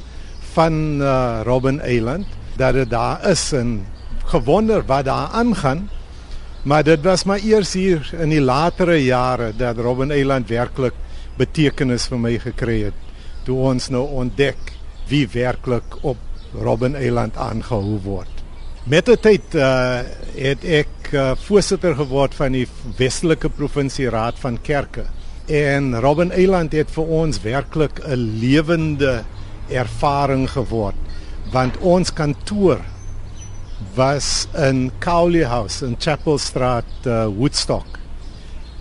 van 0.54 1.00
uh, 1.00 1.40
Robben 1.44 1.80
Eiland 1.80 2.26
dat 2.56 2.74
dit 2.74 2.90
daar 2.90 3.28
is 3.30 3.52
en 3.52 3.86
gewonder 4.24 4.82
wat 4.86 5.04
daar 5.04 5.28
aangaan. 5.32 5.88
Maar 6.62 6.84
dit 6.84 7.00
was 7.02 7.24
maar 7.24 7.38
eers 7.38 7.72
hier 7.72 8.10
in 8.18 8.28
die 8.28 8.40
latere 8.40 9.04
jare 9.04 9.52
dat 9.56 9.78
Robben 9.78 10.10
Eiland 10.10 10.48
werklik 10.48 10.94
betekenis 11.38 12.08
vir 12.10 12.18
my 12.18 12.34
gekry 12.38 12.82
het. 12.90 12.98
Toe 13.46 13.56
ons 13.70 13.88
nou 13.88 14.04
ontdek 14.24 14.74
wie 15.08 15.28
werklik 15.32 15.96
op 16.02 16.18
Robben 16.52 16.94
Eiland 16.94 17.36
aangehou 17.36 18.00
word. 18.04 18.39
Met 18.88 19.06
die 19.06 19.16
tyd 19.20 19.54
uh, 19.54 20.00
het 20.40 20.64
ek 20.64 21.10
uh, 21.12 21.32
voorsitter 21.44 21.94
geword 21.98 22.34
van 22.34 22.52
die 22.56 22.66
Westelike 22.96 23.50
Provinsie 23.52 24.08
Raad 24.08 24.38
van 24.40 24.56
Kerke. 24.62 25.04
En 25.46 25.92
Robben 26.00 26.30
Eiland 26.32 26.72
het 26.72 26.90
vir 26.94 27.04
ons 27.04 27.42
werklik 27.42 28.00
'n 28.06 28.38
lewende 28.40 29.24
ervaring 29.68 30.48
geword 30.50 30.96
want 31.52 31.76
ons 31.82 32.12
kantoor 32.14 32.78
was 33.96 34.46
in 34.54 34.90
Cowley 35.00 35.44
House 35.44 35.82
in 35.86 35.96
Chapel 35.98 36.38
Street 36.38 37.06
uh, 37.06 37.26
Woodstock. 37.26 37.98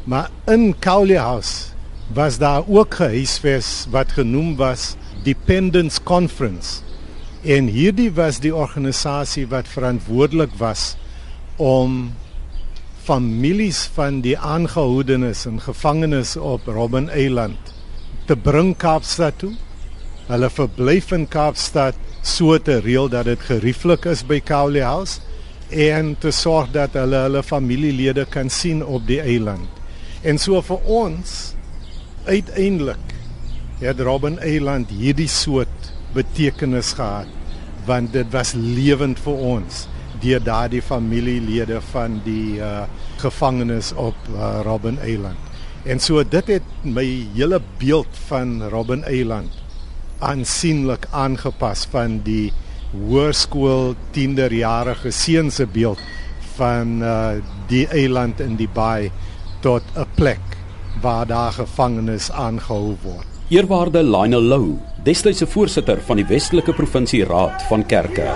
Maar 0.03 0.29
in 0.45 0.75
Cowley 0.79 1.17
House 1.17 1.73
was 2.13 2.37
daar 2.37 2.63
ook 2.67 2.99
'n 2.99 3.03
huisves 3.03 3.87
wat 3.89 4.11
genoem 4.11 4.55
was 4.55 4.95
Dependence 5.23 6.03
Conference. 6.03 6.81
En 7.39 7.69
hierdie 7.72 8.10
was 8.12 8.41
die 8.43 8.51
organisasie 8.51 9.46
wat 9.48 9.67
verantwoordelik 9.72 10.51
was 10.60 10.98
om 11.55 12.12
families 13.03 13.86
van 13.96 14.19
die 14.22 14.36
aangehoudenes 14.38 15.46
en 15.48 15.62
gevangenes 15.63 16.36
op 16.36 16.67
Robben 16.67 17.08
Eiland 17.10 17.72
te 18.27 18.36
bring 18.36 18.75
Kaapstad 18.77 19.39
toe. 19.39 19.53
Hulle 20.27 20.50
verblyf 20.51 21.13
in 21.15 21.27
Kaapstad 21.31 21.96
so 22.22 22.58
te 22.60 22.81
reël 22.84 23.08
dat 23.10 23.25
dit 23.31 23.46
gerieflik 23.48 24.05
is 24.12 24.25
by 24.27 24.41
Cowley 24.43 24.84
House 24.84 25.22
en 25.69 26.17
te 26.19 26.34
sorg 26.36 26.74
dat 26.75 26.98
hulle 27.00 27.24
hulle 27.24 27.43
familielede 27.43 28.25
kan 28.29 28.51
sien 28.51 28.84
op 28.84 29.08
die 29.08 29.22
eiland. 29.24 29.69
En 30.27 30.38
so 30.38 30.60
vir 30.62 30.84
ons 30.84 31.53
uiteindelik 32.27 33.15
het 33.79 34.03
Robben 34.03 34.41
Eiland 34.43 34.91
hierdie 34.91 35.29
soort 35.31 35.93
betekenis 36.13 36.93
gehad 36.97 37.27
want 37.85 38.13
dit 38.13 38.27
was 38.31 38.53
lewend 38.53 39.19
vir 39.23 39.45
ons 39.55 39.87
deur 40.21 40.41
daardie 40.43 40.81
familielede 40.83 41.79
van 41.91 42.19
die 42.25 42.59
uh, 42.59 42.83
gevangenes 43.21 43.93
op 43.95 44.15
uh, 44.33 44.59
Robben 44.63 44.99
Eiland. 44.99 45.39
En 45.87 45.99
so 46.03 46.23
dit 46.23 46.47
het 46.47 46.83
my 46.83 47.05
hele 47.33 47.61
beeld 47.79 48.19
van 48.27 48.59
Robben 48.71 49.03
Eiland 49.07 49.55
aansienlik 50.19 51.07
aangepas 51.15 51.85
van 51.91 52.19
die 52.25 52.51
hoërskool 52.91 53.93
tienerjarige 54.11 55.11
seun 55.15 55.51
se 55.51 55.67
beeld 55.71 56.01
van 56.57 56.99
uh, 57.01 57.39
die 57.71 57.85
eiland 57.87 58.41
in 58.43 58.57
die 58.59 58.67
baai 58.67 59.11
tot 59.63 59.83
'n 59.95 60.07
plek 60.15 60.43
waar 61.01 61.27
daar 61.27 61.51
gevangenes 61.51 62.31
aangehou 62.31 62.97
word. 63.03 63.38
Eerwaarde 63.49 64.03
Lionel 64.03 64.43
Lou, 64.45 64.65
destydse 65.01 65.47
voorsitter 65.49 65.97
van 66.05 66.19
die 66.19 66.25
Westelike 66.29 66.69
Provinsie 66.77 67.23
Raad 67.25 67.63
van 67.65 67.81
Kerke. 67.81 68.27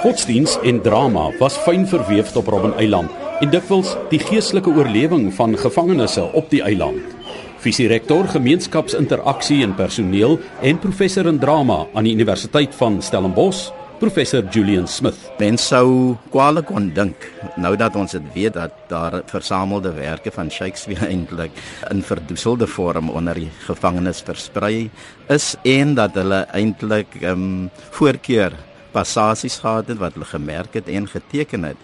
Godsdiens 0.00 0.56
en 0.64 0.80
drama 0.80 1.26
was 1.36 1.60
fyn 1.66 1.84
verweef 1.84 2.32
op 2.40 2.48
Robben 2.48 2.72
Eiland 2.80 3.12
en 3.44 3.52
dikwels 3.52 3.92
die 4.08 4.22
geestelike 4.24 4.72
oorlewing 4.72 5.28
van 5.36 5.58
gevangenes 5.58 6.16
op 6.16 6.48
die 6.48 6.62
eiland. 6.64 7.12
Visierektor 7.60 8.24
gemeenskapsinteraksie 8.32 9.60
en 9.62 9.76
personeel 9.76 10.40
en 10.64 10.80
professor 10.80 11.28
in 11.28 11.38
drama 11.38 11.82
aan 11.92 12.08
die 12.08 12.16
Universiteit 12.16 12.72
van 12.74 13.02
Stellenbosch, 13.04 13.68
professor 14.02 14.42
Julian 14.50 14.88
Smith. 14.90 15.18
Mens 15.38 15.62
sou 15.70 16.16
kwaliek 16.32 16.66
kon 16.66 16.88
dink 16.96 17.22
nou 17.62 17.76
dat 17.78 17.94
ons 17.98 18.16
dit 18.16 18.24
weet 18.34 18.56
dat 18.56 18.74
daar 18.90 19.20
versamelde 19.30 19.92
werke 19.94 20.32
van 20.34 20.50
Shakespeare 20.50 21.06
eintlik 21.12 21.54
in 21.92 22.02
verdoeselde 22.02 22.66
vorm 22.66 23.12
onder 23.14 23.38
die 23.38 23.50
gevangenes 23.68 24.24
versprei 24.26 24.88
is 25.30 25.52
en 25.62 25.94
dat 25.94 26.18
hulle 26.18 26.42
eintlik 26.50 27.14
ehm 27.20 27.46
um, 27.46 27.70
voorkeur 27.94 28.58
passasies 28.92 29.58
gehad 29.62 29.88
het 29.88 30.00
wat 30.00 30.16
hulle 30.16 30.28
gemerk 30.28 30.74
het 30.78 30.88
en 30.88 31.08
geteken 31.08 31.70
het. 31.72 31.76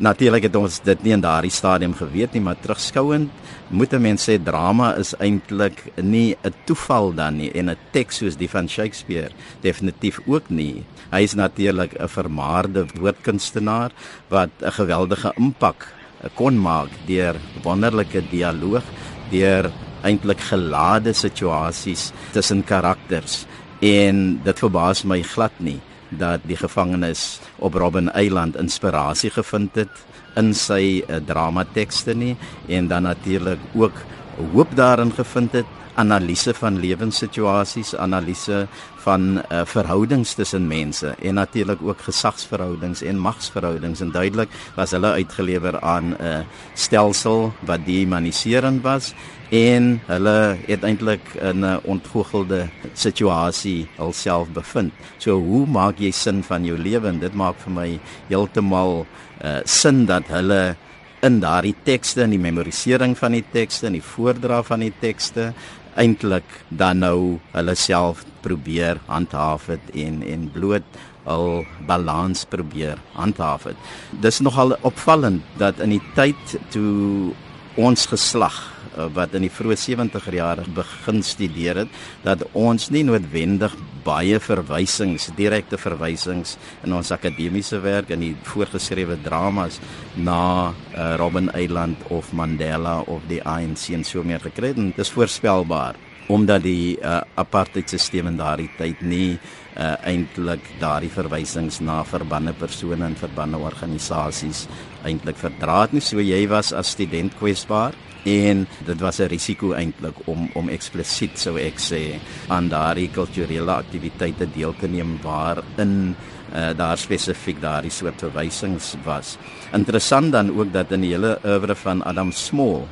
Natuurlik 0.00 0.46
het 0.48 0.54
ons 0.56 0.78
dit 0.80 1.02
nie 1.04 1.12
in 1.12 1.20
daardie 1.20 1.52
stadium 1.52 1.92
geweet 1.92 2.32
nie, 2.32 2.40
maar 2.40 2.56
terugskouend 2.56 3.28
moet 3.68 3.92
'n 3.92 4.00
mens 4.00 4.24
sê 4.28 4.38
drama 4.42 4.94
is 4.96 5.14
eintlik 5.20 5.92
nie 5.96 6.36
'n 6.42 6.54
toeval 6.64 7.12
dan 7.14 7.36
nie 7.36 7.52
en 7.52 7.70
'n 7.70 7.76
teks 7.92 8.16
soos 8.16 8.36
die 8.36 8.48
van 8.48 8.68
Shakespeare 8.68 9.30
definitief 9.60 10.20
ook 10.26 10.48
nie. 10.48 10.84
Hy 11.10 11.22
is 11.22 11.34
natuurlik 11.34 12.00
'n 12.00 12.08
vermaarde 12.08 12.86
woordkunstenaar 12.94 13.90
wat 14.28 14.50
'n 14.62 14.72
geweldige 14.72 15.32
impak 15.36 15.92
kon 16.34 16.60
maak 16.60 16.88
deur 17.06 17.36
wonderlike 17.62 18.22
dialoog, 18.30 18.82
deur 19.30 19.70
eintlik 20.02 20.40
gelade 20.40 21.12
situasies 21.12 22.12
tussen 22.32 22.64
karakters 22.64 23.46
en 23.80 24.40
dit 24.44 24.58
verbaas 24.58 25.04
my 25.04 25.22
glad 25.22 25.52
nie 25.58 25.80
dat 26.10 26.40
die 26.44 26.56
gevangenes 26.56 27.40
op 27.58 27.74
Robben 27.74 28.12
Eiland 28.12 28.56
inspirasie 28.56 29.30
gevind 29.30 29.74
het 29.74 30.06
in 30.38 30.54
sy 30.54 31.02
uh, 31.02 31.18
dramatekste 31.26 32.14
nie 32.14 32.36
en 32.68 32.88
dan 32.88 33.02
natuurlik 33.02 33.60
ook 33.74 34.04
hoop 34.52 34.76
daarin 34.76 35.12
gevind 35.12 35.52
het 35.52 35.66
analise 35.94 36.54
van 36.54 36.78
lewenssituasies, 36.80 37.94
analise 37.96 38.66
van 39.04 39.38
uh, 39.38 39.62
verhoudings 39.64 40.34
tussen 40.34 40.66
mense 40.68 41.14
en 41.22 41.34
natuurlik 41.34 41.82
ook 41.82 42.00
gesagsverhoudings 42.06 43.02
en 43.02 43.18
magsverhoudings 43.18 44.00
en 44.00 44.12
duidelik 44.12 44.48
was 44.76 44.90
hulle 44.96 45.12
uitgelewer 45.12 45.80
aan 45.80 46.14
'n 46.14 46.22
uh, 46.22 46.38
stelsel 46.74 47.52
wat 47.60 47.86
dehumaniserend 47.86 48.82
was 48.82 49.14
en 49.50 50.00
hulle 50.06 50.56
het 50.66 50.82
eintlik 50.82 51.34
in 51.40 51.64
'n 51.64 51.80
ontgoogelde 51.84 52.68
situasie 52.92 53.88
alself 53.96 54.48
bevind. 54.48 54.92
So 55.18 55.38
hoe 55.38 55.66
maak 55.66 55.98
jy 55.98 56.10
sin 56.10 56.42
van 56.42 56.64
jou 56.64 56.78
lewe? 56.78 57.18
Dit 57.18 57.34
maak 57.34 57.56
vir 57.58 57.72
my 57.72 58.00
heeltemal 58.28 59.06
uh, 59.44 59.58
sin 59.64 60.06
dat 60.06 60.28
hulle 60.28 60.76
in 61.20 61.40
daardie 61.40 61.74
tekste 61.84 62.22
en 62.22 62.30
die 62.30 62.40
memorisering 62.40 63.18
van 63.18 63.32
die 63.36 63.44
tekste 63.52 63.86
en 63.86 63.98
die 63.98 64.04
voordra 64.04 64.62
van 64.62 64.80
die 64.80 64.92
tekste 65.00 65.52
eintlik 66.00 66.56
dan 66.68 67.04
nou 67.04 67.38
hulle 67.52 67.76
self 67.76 68.24
probeer 68.44 69.00
handhaaf 69.06 69.68
het 69.74 69.92
en 69.94 70.22
en 70.24 70.48
bloot 70.54 70.98
al 71.28 71.64
balans 71.86 72.46
probeer 72.48 72.98
handhaaf 73.12 73.68
het. 73.68 73.76
Dis 74.24 74.40
nogal 74.40 74.74
opvallend 74.80 75.44
dat 75.60 75.78
in 75.84 75.98
die 75.98 76.04
tyd 76.16 76.58
toe 76.72 77.34
ons 77.76 78.08
geslag 78.10 78.56
Eh, 78.90 79.06
wat 79.14 79.36
in 79.38 79.44
die 79.46 79.52
vroeë 79.52 79.76
70er 79.78 80.34
jare 80.34 80.64
begin 80.74 81.20
studeer 81.22 81.84
het 81.84 81.98
dat 82.24 82.42
ons 82.58 82.88
nie 82.90 83.04
noodwendig 83.06 83.76
baie 84.04 84.38
verwysings, 84.42 85.30
direkte 85.36 85.78
verwysings 85.80 86.56
in 86.84 86.94
ons 86.96 87.12
akademiese 87.14 87.80
werk 87.84 88.10
en 88.14 88.24
die 88.24 88.34
voorgeskrewe 88.50 89.18
dramas 89.24 89.80
na 90.16 90.70
uh, 90.70 91.14
Robben 91.20 91.50
Island 91.54 92.02
of 92.10 92.32
Mandela 92.32 93.00
of 93.06 93.24
die 93.30 93.42
ANC 93.42 93.90
en 93.96 94.04
so 94.04 94.24
meer 94.26 94.42
gekry 94.44 94.74
het. 94.74 94.80
Dit 94.80 95.04
is 95.06 95.12
voorspelbaar 95.14 95.98
omdat 96.30 96.62
die 96.62 96.94
uh, 97.02 97.20
apartheidstelsel 97.40 98.28
in 98.30 98.38
daardie 98.38 98.68
tyd 98.78 99.00
nie 99.02 99.34
uh, 99.34 99.96
eintlik 100.06 100.62
daardie 100.78 101.10
verwysings 101.10 101.80
na 101.82 102.00
verbande 102.06 102.54
persone 102.58 103.02
en 103.06 103.16
verbande 103.18 103.58
organisasies 103.58 104.66
eintlik 105.04 105.36
verdra 105.36 105.82
het 105.82 105.92
nie 105.92 106.04
so 106.04 106.20
jy 106.20 106.46
was 106.48 106.72
as 106.72 106.90
student 106.96 107.34
kwesbaar 107.38 107.94
en 108.24 108.66
dit 108.86 109.00
was 109.00 109.20
'n 109.20 109.28
risiko 109.28 109.72
eintlik 109.72 110.14
om 110.26 110.50
om 110.54 110.68
eksplisiet 110.68 111.38
sou 111.38 111.56
ek 111.58 111.78
sê 111.78 112.20
aan 112.48 112.68
daardie 112.68 113.08
kulturele 113.08 113.72
aktiwiteite 113.72 114.46
deel 114.52 114.74
te 114.80 114.88
neem 114.88 115.18
waarin 115.22 116.14
uh, 116.54 116.70
daar 116.76 116.98
spesifiek 116.98 117.60
daardie 117.60 117.90
soort 117.90 118.20
verwysings 118.20 118.96
was. 119.04 119.36
Interessant 119.72 120.32
dan 120.32 120.58
ook 120.58 120.72
dat 120.72 120.92
in 120.92 121.00
die 121.00 121.12
hele 121.14 121.38
oeuvre 121.44 121.74
van 121.74 122.02
Adam 122.02 122.32
Small 122.32 122.82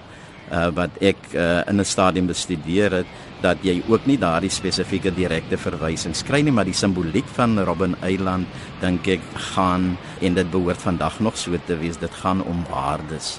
uh, 0.53 0.69
wat 0.75 0.91
ek 1.01 1.17
uh, 1.35 1.61
in 1.69 1.81
'n 1.81 1.85
stadium 1.85 2.27
bestudeer 2.27 2.93
het 2.93 3.07
dat 3.43 3.63
jy 3.63 3.79
ook 3.87 4.07
nie 4.11 4.19
daardie 4.19 4.51
spesifieke 4.51 5.13
direkte 5.15 5.59
verwysings 5.61 6.25
kry 6.27 6.41
nie 6.43 6.55
maar 6.55 6.67
die 6.69 6.77
simboliek 6.77 7.29
van 7.37 7.59
Robben 7.67 7.95
Eiland 8.03 8.47
dink 8.83 9.07
ek 9.19 9.25
gaan 9.55 9.93
en 10.25 10.39
dit 10.39 10.51
behoort 10.51 10.83
vandag 10.83 11.21
nog 11.25 11.39
so 11.39 11.59
te 11.67 11.77
wees 11.79 11.99
dit 11.99 12.15
gaan 12.23 12.43
om 12.43 12.65
waardes. 12.71 13.39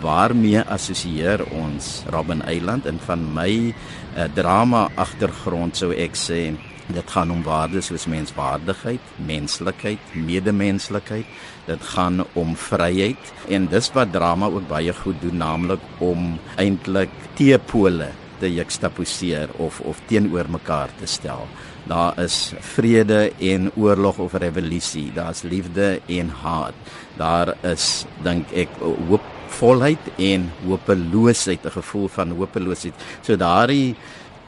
Waarmee 0.00 0.60
assosieer 0.68 1.42
ons 1.56 2.02
Robben 2.12 2.42
Eiland? 2.44 2.86
En 2.86 3.00
van 3.06 3.24
my 3.34 3.50
uh, 3.70 4.26
drama 4.36 4.88
agtergrond 5.00 5.76
sou 5.76 5.92
ek 5.96 6.18
sê 6.18 6.42
dit 6.90 7.12
gaan 7.14 7.30
om 7.30 7.42
waardes 7.46 7.86
soos 7.88 8.08
menswaardigheid, 8.10 9.12
menslikheid, 9.26 10.14
medemenslikheid. 10.14 11.28
Dit 11.68 11.84
gaan 11.94 12.24
om 12.34 12.56
vryheid. 12.58 13.30
En 13.48 13.68
dis 13.70 13.92
wat 13.94 14.12
drama 14.12 14.50
ook 14.50 14.66
baie 14.68 14.94
goed 15.02 15.20
doen 15.22 15.38
naamlik 15.38 16.02
om 16.02 16.34
eintlik 16.58 17.14
teepole 17.38 18.10
te 18.40 18.48
juxtaposeer 18.52 19.52
of 19.58 19.80
of 19.80 20.00
teenoor 20.10 20.48
mekaar 20.50 20.92
te 20.98 21.06
stel. 21.06 21.46
Daar 21.88 22.18
is 22.20 22.52
vrede 22.74 23.32
en 23.38 23.70
oorlog 23.74 24.18
of 24.18 24.32
revolusie, 24.32 25.10
daar's 25.14 25.42
liefde 25.42 26.00
en 26.06 26.32
haat. 26.42 26.74
Daar 27.16 27.54
is 27.66 28.04
dink 28.24 28.52
ek 28.52 28.72
hoop 29.08 29.24
volheid 29.60 30.10
en 30.16 30.50
hopeloosheid, 30.66 31.64
'n 31.64 31.70
gevoel 31.70 32.08
van 32.08 32.30
hopeloosheid. 32.30 32.94
So 33.22 33.36
daardie 33.36 33.96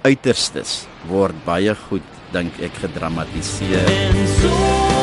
uiterstes 0.02 0.86
word 1.08 1.34
baie 1.44 1.74
goed 1.88 2.06
dink 2.32 2.58
ek 2.60 2.74
gedramatiseer. 2.82 3.86
En 3.86 4.26
soms 4.40 5.01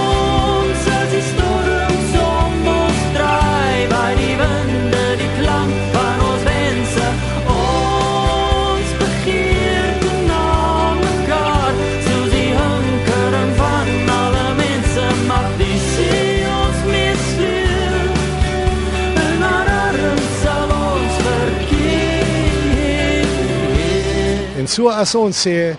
so 24.70 24.86
as 24.94 25.16
ons 25.18 25.34
sê 25.34 25.74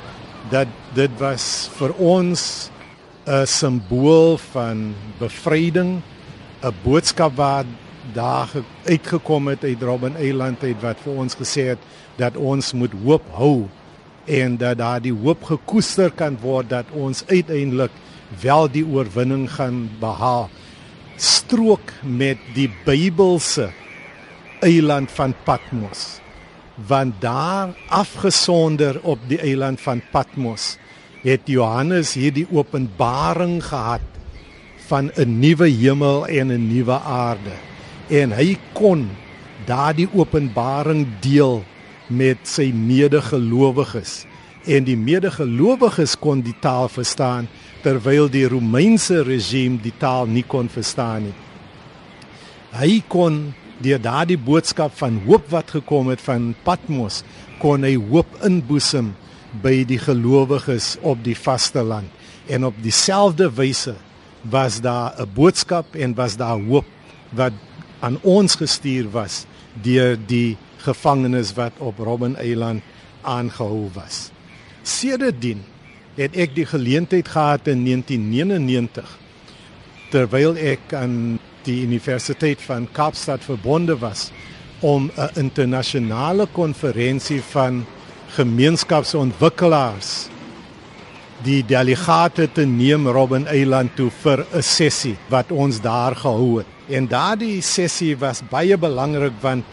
dat 0.50 0.68
dit 0.96 1.12
was 1.20 1.70
vir 1.78 1.92
ons 1.94 2.70
'n 3.26 3.46
simbool 3.46 4.38
van 4.50 4.94
bevryding, 5.20 6.02
'n 6.62 6.74
boodskap 6.82 7.36
wat 7.36 7.66
daar 8.12 8.48
uitgekom 8.84 9.48
het 9.48 9.64
uit 9.64 9.82
Robben 9.82 10.16
Eiland 10.16 10.62
uit 10.62 10.80
wat 10.82 10.98
vir 11.04 11.12
ons 11.12 11.34
gesê 11.34 11.62
het 11.70 11.78
dat 12.16 12.36
ons 12.36 12.72
moet 12.72 12.92
hoop 13.04 13.22
hou 13.32 13.68
en 14.26 14.56
dat 14.56 14.78
daar 14.78 15.00
die 15.00 15.14
hoop 15.14 15.44
gekoester 15.44 16.10
kan 16.10 16.38
word 16.42 16.68
dat 16.68 16.86
ons 16.92 17.22
uiteindelik 17.26 17.92
wel 18.42 18.68
die 18.70 18.86
oorwinning 18.86 19.50
gaan 19.50 19.90
behaal. 20.00 20.50
Strook 21.16 21.92
met 22.02 22.38
die 22.54 22.70
Bybelse 22.84 23.70
eiland 24.60 25.10
van 25.10 25.34
Patmos 25.44 26.19
want 26.86 27.20
daar 27.20 27.74
afgesonder 27.88 29.00
op 29.02 29.18
die 29.28 29.38
eiland 29.38 29.80
van 29.80 30.02
Patmos 30.10 30.76
het 31.22 31.40
Johannes 31.44 32.14
hierdie 32.16 32.46
openbaring 32.50 33.60
gehad 33.64 34.04
van 34.88 35.10
'n 35.14 35.38
nuwe 35.38 35.68
hemel 35.68 36.26
en 36.26 36.46
'n 36.52 36.66
nuwe 36.66 36.98
aarde. 37.00 37.56
En 38.08 38.32
hy 38.32 38.58
kon 38.72 39.10
daardie 39.64 40.08
openbaring 40.12 41.06
deel 41.20 41.64
met 42.06 42.38
sy 42.42 42.72
medegelowiges 42.74 44.24
en 44.64 44.84
die 44.84 44.96
medegelowiges 44.96 46.18
kon 46.18 46.42
die 46.44 46.56
taal 46.60 46.88
verstaan 46.88 47.48
terwyl 47.82 48.28
die 48.28 48.48
Romeinse 48.48 49.22
regime 49.22 49.78
die 49.82 49.94
taal 49.98 50.26
nie 50.26 50.44
kon 50.44 50.68
verstaan 50.68 51.22
nie. 51.22 51.36
Hy 52.70 53.02
kon 53.08 53.54
deur 53.80 54.00
daardie 54.00 54.38
boodskap 54.38 54.92
van 54.98 55.22
hoop 55.26 55.48
wat 55.52 55.70
gekom 55.70 56.08
het 56.12 56.20
van 56.20 56.54
Patmos 56.64 57.22
kon 57.60 57.84
hy 57.84 57.96
hoop 57.96 58.28
inboesem 58.46 59.14
by 59.62 59.82
die 59.88 59.98
gelowiges 59.98 60.94
op 61.02 61.24
die 61.24 61.36
vasteland 61.36 62.08
en 62.50 62.64
op 62.68 62.76
dieselfde 62.82 63.50
wyse 63.56 63.94
was 64.42 64.80
daar 64.80 65.14
'n 65.18 65.28
boodskap 65.34 65.94
en 65.94 66.14
was 66.14 66.36
daar 66.36 66.60
hoop 66.60 66.86
wat 67.32 67.52
aan 68.00 68.18
ons 68.22 68.54
gestuur 68.54 69.10
was 69.10 69.46
deur 69.82 70.16
die 70.26 70.56
gevangenes 70.76 71.54
wat 71.54 71.72
op 71.78 71.98
Robben 71.98 72.36
Eiland 72.36 72.82
aangehou 73.22 73.90
was. 73.94 74.30
Sedertdien 74.82 75.62
het 76.14 76.36
ek 76.36 76.54
die 76.54 76.66
geleentheid 76.66 77.28
gehad 77.28 77.68
in 77.68 77.84
1999 77.84 79.18
terwyl 80.10 80.56
ek 80.56 80.92
aan 80.94 81.38
die 81.64 81.82
Universiteit 81.82 82.62
van 82.62 82.88
Kaapstad 82.92 83.44
verbonde 83.44 83.98
was 83.98 84.30
om 84.80 85.10
'n 85.16 85.28
internasionale 85.34 86.46
konferensie 86.46 87.42
van 87.42 87.86
gemeenskapsontwikkelaars 88.28 90.28
die 91.42 91.62
delegate 91.64 92.50
te 92.52 92.66
neem 92.68 93.08
Robben 93.08 93.46
Eiland 93.46 93.96
toe 93.96 94.10
vir 94.22 94.46
'n 94.52 94.62
sessie 94.62 95.16
wat 95.28 95.50
ons 95.50 95.80
daar 95.80 96.16
gehou 96.16 96.58
het. 96.58 96.66
En 96.88 97.06
daardie 97.06 97.62
sessie 97.62 98.16
was 98.16 98.42
baie 98.50 98.76
belangrik 98.76 99.32
want 99.40 99.64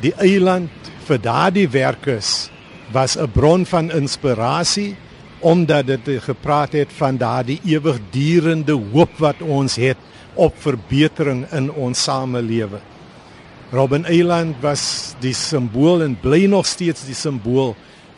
die 0.00 0.14
eiland 0.18 0.70
vir 1.06 1.18
daardie 1.18 1.68
werkers 1.68 2.50
was 2.92 3.16
'n 3.16 3.30
bron 3.32 3.66
van 3.66 3.90
inspirasie 3.90 4.96
omdat 5.40 5.86
dit 5.86 6.22
gepraat 6.22 6.72
het 6.72 6.92
van 6.92 7.16
daardie 7.16 7.60
ewigdurende 7.64 8.78
hoop 8.92 9.18
wat 9.18 9.42
ons 9.42 9.76
het 9.76 9.96
op 10.36 10.54
verbetering 10.60 11.44
in 11.52 11.70
ons 11.72 12.02
samelewe. 12.02 12.80
Robben 13.72 14.04
Eiland 14.04 14.60
was 14.62 15.14
die 15.20 15.34
simbool 15.34 16.04
en 16.04 16.14
bly 16.20 16.44
nog 16.46 16.66
steeds 16.66 17.06
die 17.08 17.16
simbool 17.18 17.74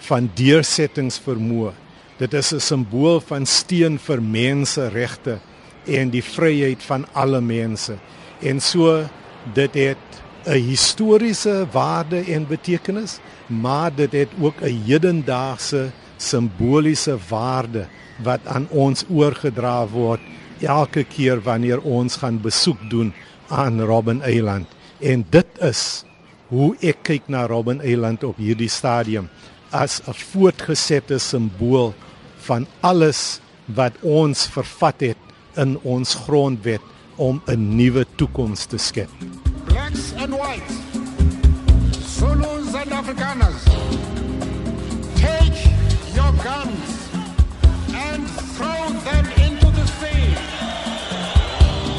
van 0.08 0.28
deursettingsvermoë. 0.36 1.72
Dit 2.18 2.34
is 2.34 2.52
'n 2.52 2.60
simbool 2.60 3.20
van 3.20 3.46
steun 3.46 3.98
vir 3.98 4.22
menseregte 4.22 5.38
en 5.86 6.10
die 6.10 6.22
vryheid 6.22 6.82
van 6.82 7.06
alle 7.12 7.40
mense. 7.40 7.96
En 8.40 8.60
so 8.60 9.04
dit 9.54 9.74
het 9.74 10.06
'n 10.46 10.62
historiese 10.68 11.66
waarde 11.72 12.20
en 12.20 12.46
betekenis, 12.46 13.18
maar 13.46 13.94
dit 13.94 14.12
het 14.12 14.28
ook 14.40 14.60
'n 14.60 14.82
hedendaagse 14.84 15.90
simboliese 16.16 17.16
waarde 17.28 17.86
wat 18.22 18.40
aan 18.44 18.66
ons 18.70 19.04
oorgedra 19.10 19.86
word 19.86 20.20
elke 20.60 21.04
keer 21.04 21.40
wanneer 21.42 21.80
ons 21.80 22.16
gaan 22.16 22.40
besoek 22.40 22.78
doen 22.90 23.12
aan 23.48 23.80
Robben 23.80 24.22
Eiland. 24.22 24.66
En 24.98 25.26
dit 25.30 25.46
is 25.60 26.04
hoe 26.48 26.76
ek 26.80 27.02
kyk 27.02 27.28
na 27.28 27.46
Robben 27.46 27.80
Eiland 27.80 28.24
op 28.24 28.36
hierdie 28.36 28.70
stadium 28.70 29.28
as 29.70 30.00
'n 30.06 30.14
voortgesette 30.14 31.18
simbool 31.18 31.94
van 32.38 32.66
alles 32.80 33.40
wat 33.64 33.92
ons 34.02 34.46
vervat 34.46 35.00
het 35.00 35.18
in 35.56 35.78
ons 35.82 36.14
grondwet 36.14 36.80
om 37.16 37.42
'n 37.46 37.76
nuwe 37.76 38.06
toekoms 38.16 38.66
te 38.66 38.78
skep. 38.78 39.10
blacks 39.88 40.12
and 40.14 40.32
whites, 40.34 40.76
Zulus 42.18 42.74
and 42.74 42.92
Afrikaners, 42.92 43.64
take 45.16 46.14
your 46.14 46.32
guns 46.42 46.97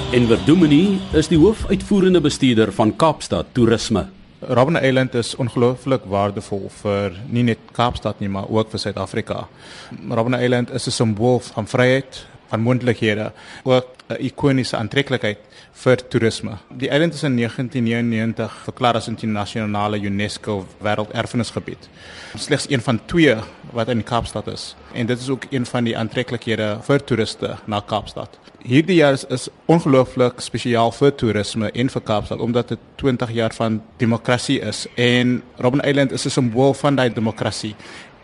Enver 0.09 0.39
Domini 0.41 0.97
is 1.13 1.27
die 1.29 1.37
hoofuitvoerende 1.37 2.17
bestuurder 2.25 2.71
van 2.73 2.89
Kaapstad 2.97 3.51
Toerisme. 3.53 4.07
Robben 4.41 4.79
Island 4.81 5.13
is 5.13 5.35
ongelooflik 5.37 6.07
waardevol 6.09 6.63
vir 6.79 7.13
nie 7.29 7.43
net 7.51 7.67
Kaapstad 7.77 8.17
nie, 8.17 8.29
maar 8.33 8.49
ook 8.49 8.71
vir 8.73 8.81
Suid-Afrika. 8.81 9.43
Robben 10.09 10.39
Island 10.39 10.73
is 10.73 10.87
'n 10.87 10.91
simbool 10.91 11.39
van 11.53 11.67
vryheid, 11.67 12.25
van 12.49 12.59
moontlikhede, 12.59 13.31
ook 13.63 13.85
'n 14.09 14.17
ikoniese 14.25 14.77
aantreklikheid 14.77 15.37
vir 15.73 16.01
toerisme. 16.11 16.57
Die 16.81 16.89
eiland 16.89 17.13
is 17.13 17.23
in 17.23 17.35
1999 17.37 18.55
verklaar 18.65 18.95
as 18.99 19.07
internasionale 19.07 19.99
UNESCO 20.01 20.65
wêrelderfenisgebied. 20.83 21.89
Slegs 22.35 22.67
een 22.69 22.81
van 22.81 22.99
twee 23.05 23.35
wat 23.73 23.89
in 23.89 24.03
Kaapstad 24.03 24.47
is 24.47 24.75
en 24.93 25.05
dit 25.05 25.19
is 25.19 25.29
ook 25.29 25.45
een 25.49 25.65
van 25.65 25.83
die 25.83 25.97
aantreklikhede 25.97 26.79
vir 26.87 27.03
toeriste 27.03 27.55
na 27.65 27.79
Kaapstad. 27.79 28.39
Hierdie 28.59 28.97
jaar 28.99 29.15
is, 29.15 29.23
is 29.31 29.47
ongelooflik 29.71 30.41
spesiaal 30.43 30.91
vir 30.91 31.15
toerisme 31.15 31.71
en 31.71 31.89
vir 31.89 32.01
Kaapstad 32.01 32.43
omdat 32.43 32.75
dit 32.75 32.79
20 32.95 33.31
jaar 33.31 33.55
van 33.55 33.81
demokrasie 33.97 34.59
is 34.59 34.85
en 34.95 35.41
Robben 35.57 35.85
Island 35.87 36.11
is 36.11 36.25
'n 36.25 36.29
simbool 36.29 36.73
van 36.73 36.95
daai 36.95 37.09
demokrasie 37.13 37.75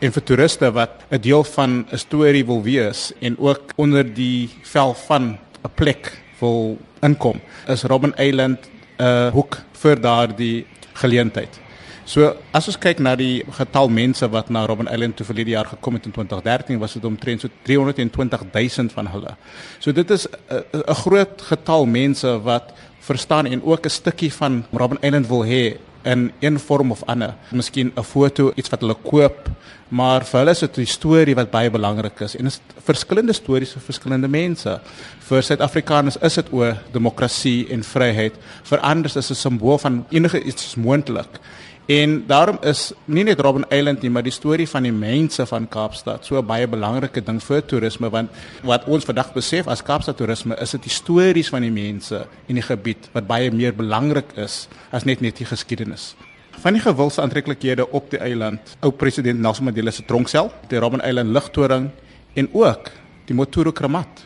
en 0.02 0.12
vir 0.12 0.24
toeriste 0.24 0.72
wat 0.72 1.06
'n 1.12 1.22
deel 1.22 1.44
van 1.44 1.86
'n 1.92 1.98
storie 1.98 2.46
wil 2.46 2.62
wees 2.64 3.14
en 3.22 3.38
ook 3.38 3.72
onder 3.76 4.04
die 4.04 4.50
vel 4.62 4.94
van 4.94 5.38
'n 5.64 5.72
plek 5.76 6.25
wil 6.40 6.78
inkom 7.02 7.42
is 7.68 7.84
Robben 7.84 8.14
Island 8.18 8.70
'n 9.00 9.32
hoek 9.32 9.62
vir 9.72 10.02
daardie 10.02 10.66
geleentheid. 10.94 11.60
So 12.06 12.36
as 12.54 12.68
ons 12.68 12.78
kyk 12.78 13.00
na 13.00 13.16
die 13.16 13.44
getal 13.58 13.90
mense 13.90 14.28
wat 14.30 14.50
na 14.50 14.66
Robben 14.66 14.88
Island 14.94 15.16
toe 15.18 15.26
verlede 15.26 15.56
jaar 15.56 15.66
gekom 15.66 15.94
het 15.98 16.06
in 16.06 16.12
2013 16.12 16.80
was 16.80 16.94
dit 16.94 17.06
omtrent 17.06 17.42
so 17.42 17.50
320 17.64 18.46
000 18.54 18.90
van 18.94 19.08
hulle. 19.08 19.36
So 19.80 19.92
dit 19.92 20.12
is 20.12 20.28
'n 20.28 20.94
groot 21.02 21.42
getal 21.42 21.86
mense 21.86 22.42
wat 22.44 22.74
verstaan 23.00 23.46
en 23.46 23.64
ook 23.64 23.86
'n 23.86 23.90
stukkie 23.90 24.34
van 24.34 24.66
Robben 24.72 25.02
Island 25.02 25.28
wil 25.28 25.46
hê 25.46 25.78
in 26.06 26.32
een 26.40 26.60
vorm 26.60 26.92
of 26.92 27.04
ander. 27.10 27.34
Miskien 27.52 27.92
'n 27.96 28.04
foto, 28.04 28.52
iets 28.56 28.70
wat 28.70 28.82
hulle 28.82 28.96
koop, 28.96 29.50
maar 29.90 30.26
vir 30.26 30.40
hulle 30.40 30.52
is 30.52 30.60
dit 30.60 30.78
'n 30.78 30.86
storie 30.86 31.36
wat 31.36 31.52
baie 31.52 31.70
belangrik 31.70 32.20
is 32.20 32.36
en 32.36 32.46
is 32.46 32.62
verskillende 32.84 33.34
stories 33.34 33.72
vir 33.72 33.82
verskillende 33.82 34.28
mense. 34.28 34.80
Vir 35.20 35.44
Suid-Afrikaners 35.44 36.18
is 36.22 36.34
dit 36.34 36.48
oor 36.52 36.78
demokrasie 36.92 37.68
en 37.70 37.84
vryheid. 37.84 38.34
Vir 38.64 38.80
ander 38.80 39.06
is 39.06 39.14
dit 39.14 39.30
'n 39.30 39.36
simbool 39.36 39.78
van 39.78 40.06
enige 40.10 40.44
iets 40.44 40.76
moontlik. 40.76 41.40
En 41.86 42.24
daarom 42.26 42.58
is 42.66 42.94
nie 43.06 43.24
net 43.24 43.40
Robben 43.40 43.66
Island 43.70 44.02
nie, 44.02 44.10
maar 44.10 44.26
die 44.26 44.34
storie 44.34 44.66
van 44.66 44.88
die 44.88 44.94
mense 44.94 45.46
van 45.46 45.68
Kaapstad 45.70 46.26
so 46.26 46.42
baie 46.42 46.66
belangrike 46.66 47.22
ding 47.22 47.38
vir 47.46 47.62
toerisme 47.62 48.10
want 48.10 48.40
wat 48.66 48.88
ons 48.90 49.06
vandag 49.06 49.30
besef 49.36 49.70
as 49.70 49.84
Kaapstad 49.86 50.18
toerisme 50.18 50.58
is 50.64 50.74
dit 50.74 50.88
die 50.88 50.94
stories 50.94 51.52
van 51.54 51.62
die 51.62 51.70
mense 51.70 52.24
in 52.50 52.58
die 52.58 52.66
gebied 52.66 53.06
wat 53.14 53.28
baie 53.30 53.52
meer 53.54 53.78
belangrik 53.78 54.34
is 54.42 54.64
as 54.90 55.06
net 55.06 55.22
net 55.22 55.38
die 55.38 55.46
geskiedenis. 55.46 56.16
Van 56.64 56.74
die 56.74 56.82
gewilde 56.82 57.22
aantreklikhede 57.22 57.86
op 57.94 58.10
die 58.10 58.18
eiland, 58.24 58.74
ou 58.82 58.90
president 58.90 59.40
Nelson 59.40 59.70
Mandela 59.70 59.94
se 59.94 60.08
tronksel, 60.10 60.50
die 60.72 60.82
Robben 60.82 61.06
Island 61.06 61.38
ligtoring 61.38 61.92
en 62.34 62.50
ook 62.54 62.90
die 63.30 63.38
Motoro 63.38 63.72
kramat. 63.72 64.26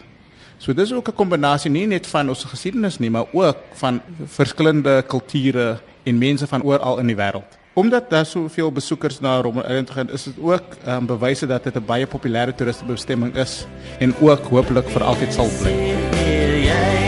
So 0.60 0.72
dis 0.74 0.93
ook 0.93 1.10
'n 1.10 1.15
kombinasie 1.15 1.72
nie 1.72 1.88
net 1.88 2.08
van 2.08 2.30
ons 2.30 2.43
geskiedenis 2.43 3.00
nie, 3.00 3.10
maar 3.10 3.28
ook 3.34 3.58
van 3.74 4.02
verskillende 4.26 5.04
kulture 5.08 5.80
en 6.03 6.17
mense 6.17 6.47
van 6.47 6.63
oral 6.63 6.99
in 6.99 7.07
die 7.07 7.15
wêreld. 7.15 7.57
Omdat 7.73 8.09
daar 8.09 8.25
soveel 8.25 8.71
besoekers 8.71 9.19
na 9.19 9.41
Robben 9.41 9.63
Island 9.63 9.89
gaan, 9.89 10.12
is 10.12 10.23
dit 10.23 10.33
ook 10.41 10.63
um, 10.88 11.05
bewyse 11.05 11.47
dat 11.47 11.63
dit 11.63 11.75
'n 11.75 11.85
baie 11.85 12.07
populêre 12.07 12.55
toeristebestemming 12.55 13.35
is 13.35 13.65
en 13.99 14.15
ook 14.19 14.43
hopelik 14.43 14.89
vir 14.89 15.03
altyd 15.03 15.33
sal 15.33 15.49
bly. 15.62 16.98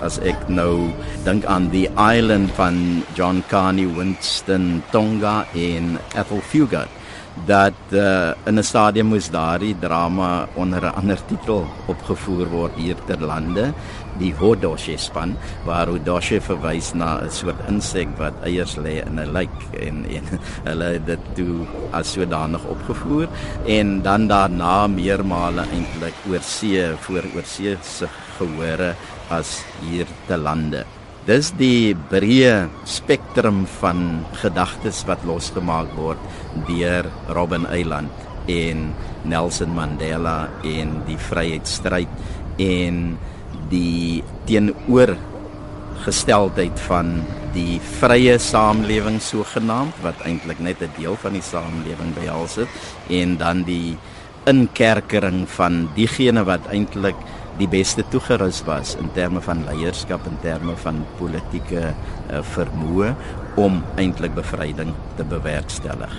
As 0.00 0.18
ek 0.18 0.48
nou 0.48 0.90
dink 1.24 1.44
aan 1.44 1.68
die 1.70 1.88
island 1.96 2.50
van 2.58 3.02
John 3.14 3.42
Carney, 3.48 3.86
Winston, 3.86 4.82
Tonga 4.90 5.44
en 5.54 5.98
Ethel 6.14 6.40
Fugard 6.40 7.00
dat 7.46 7.78
uh, 7.92 8.32
in 8.44 8.58
'n 8.58 8.62
stadium 8.62 9.06
moes 9.06 9.30
daardie 9.30 9.76
drama 9.78 10.48
onder 10.54 10.82
'n 10.84 10.94
ander 11.00 11.20
titel 11.26 11.66
opgevoer 11.86 12.48
word 12.48 12.74
hier 12.76 12.96
ter 13.06 13.20
lande 13.20 13.72
die 14.18 14.34
Hodoshe 14.34 14.96
span 14.98 15.36
waar 15.64 15.86
Hodoshe 15.86 16.40
verwys 16.40 16.92
na 16.94 17.20
'n 17.22 17.30
soort 17.30 17.60
insek 17.68 18.08
wat 18.18 18.34
eiers 18.44 18.76
lê 18.76 19.06
in 19.06 19.20
'n 19.20 19.32
lijk 19.32 19.58
en 19.80 20.04
en 20.16 20.26
hulle 20.68 20.84
het 20.84 21.06
dit 21.06 21.22
toe 21.34 21.66
as 21.92 22.12
sodanig 22.12 22.64
opgevoer 22.64 23.28
en 23.66 24.02
dan 24.02 24.26
daarna 24.26 24.86
meermale 24.86 25.64
eintlik 25.72 26.14
oor 26.30 26.42
see 26.42 26.96
voor 27.00 27.24
oor 27.34 27.44
see 27.44 27.76
se 27.82 28.06
gehore 28.38 28.94
as 29.30 29.60
hier 29.82 30.08
te 30.28 30.36
lande. 30.36 30.84
Dis 31.28 31.52
die 31.58 31.94
breë 32.10 32.68
spektrum 32.88 33.64
van 33.78 34.24
gedagtes 34.40 35.04
wat 35.08 35.24
losgemaak 35.28 35.92
word 35.98 36.20
deur 36.68 37.06
Robben 37.28 37.68
Island 37.70 38.10
en 38.50 38.88
Nelson 39.28 39.74
Mandela 39.76 40.48
en 40.66 40.96
die 41.06 41.18
vryheidsstryd 41.20 42.08
en 42.60 43.18
die 43.70 44.24
teenoor 44.48 45.14
gesteldheid 46.06 46.80
van 46.88 47.20
die 47.54 47.76
vrye 48.00 48.38
samelewing 48.40 49.18
sogenaamd 49.22 49.98
wat 50.04 50.22
eintlik 50.24 50.60
net 50.64 50.80
'n 50.82 50.92
deel 50.96 51.16
van 51.20 51.32
die 51.36 51.44
samelewing 51.44 52.14
behels 52.14 52.56
het 52.56 52.68
en 53.08 53.36
dan 53.36 53.62
die 53.64 53.98
inkerkering 54.46 55.44
van 55.48 55.90
diegene 55.94 56.44
wat 56.44 56.66
eintlik 56.72 57.16
die 57.58 57.68
beste 57.68 58.04
toegerus 58.12 58.62
was 58.64 58.94
in 59.00 59.10
terme 59.12 59.40
van 59.40 59.64
leierskap 59.66 60.26
en 60.26 60.38
terme 60.42 60.76
van 60.84 61.04
politieke 61.18 61.90
uh, 61.90 62.40
vermoë 62.54 63.14
om 63.60 63.82
eintlik 63.96 64.34
bevryding 64.34 64.94
te 65.16 65.24
bewerkstellig. 65.24 66.14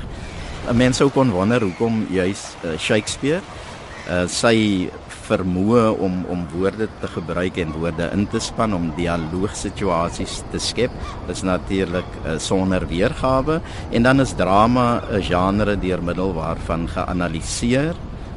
'n 0.70 0.78
Mens 0.78 0.98
sou 0.98 1.10
kon 1.10 1.32
wonder 1.32 1.62
hoekom 1.62 2.06
juis 2.10 2.56
uh, 2.64 2.78
Shakespeare 2.78 3.42
uh, 4.10 4.28
sy 4.30 4.90
vermoë 5.32 5.84
om 6.04 6.22
om 6.34 6.44
woorde 6.52 6.88
te 7.02 7.10
gebruik 7.14 7.58
en 7.62 7.74
woorde 7.76 8.10
in 8.16 8.26
te 8.32 8.40
span 8.44 8.74
om 8.76 8.90
dialoogsituasies 8.98 10.42
te 10.52 10.60
skep 10.60 10.96
is 11.32 11.44
natuurlik 11.48 12.18
uh, 12.24 12.38
sonder 12.42 12.88
weergawe 12.90 13.60
en 13.92 14.08
dan 14.08 14.22
is 14.22 14.36
drama 14.38 15.02
'n 15.12 15.22
genre 15.22 15.76
deur 15.76 16.02
middel 16.04 16.34
waarvan 16.34 16.88
geanaliseer, 16.88 17.96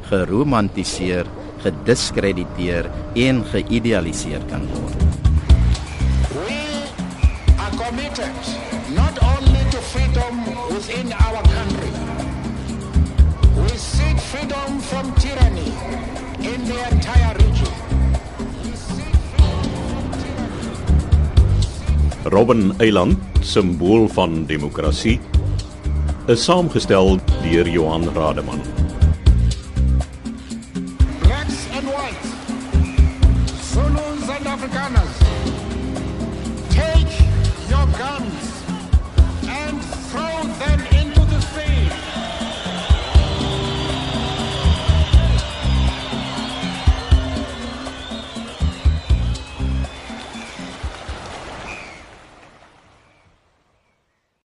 geromantiseer, 0.09 1.25
gediskrediteer 1.65 2.89
en 3.25 3.41
geïdealiseer 3.51 4.43
kan 4.51 4.67
word. 4.73 5.01
We 6.35 6.61
are 7.57 7.73
committed 7.79 8.35
not 8.93 9.17
only 9.33 9.63
to 9.73 9.81
freedom 9.91 10.45
within 10.69 11.13
our 11.25 11.41
country, 11.57 11.91
we 13.63 13.73
seek 13.77 14.17
freedom 14.31 14.79
from 14.79 15.13
tyranny 15.17 15.71
in 16.45 16.65
the 16.69 16.79
entire 16.91 17.33
region. 17.41 17.73
Robben 22.25 22.73
Eiland, 22.81 23.17
simbool 23.41 24.07
van 24.09 24.45
demokrasie, 24.49 25.19
is 26.27 26.41
saamgestel 26.45 27.19
deur 27.43 27.69
Johan 27.69 28.09
Rademan. 28.15 28.84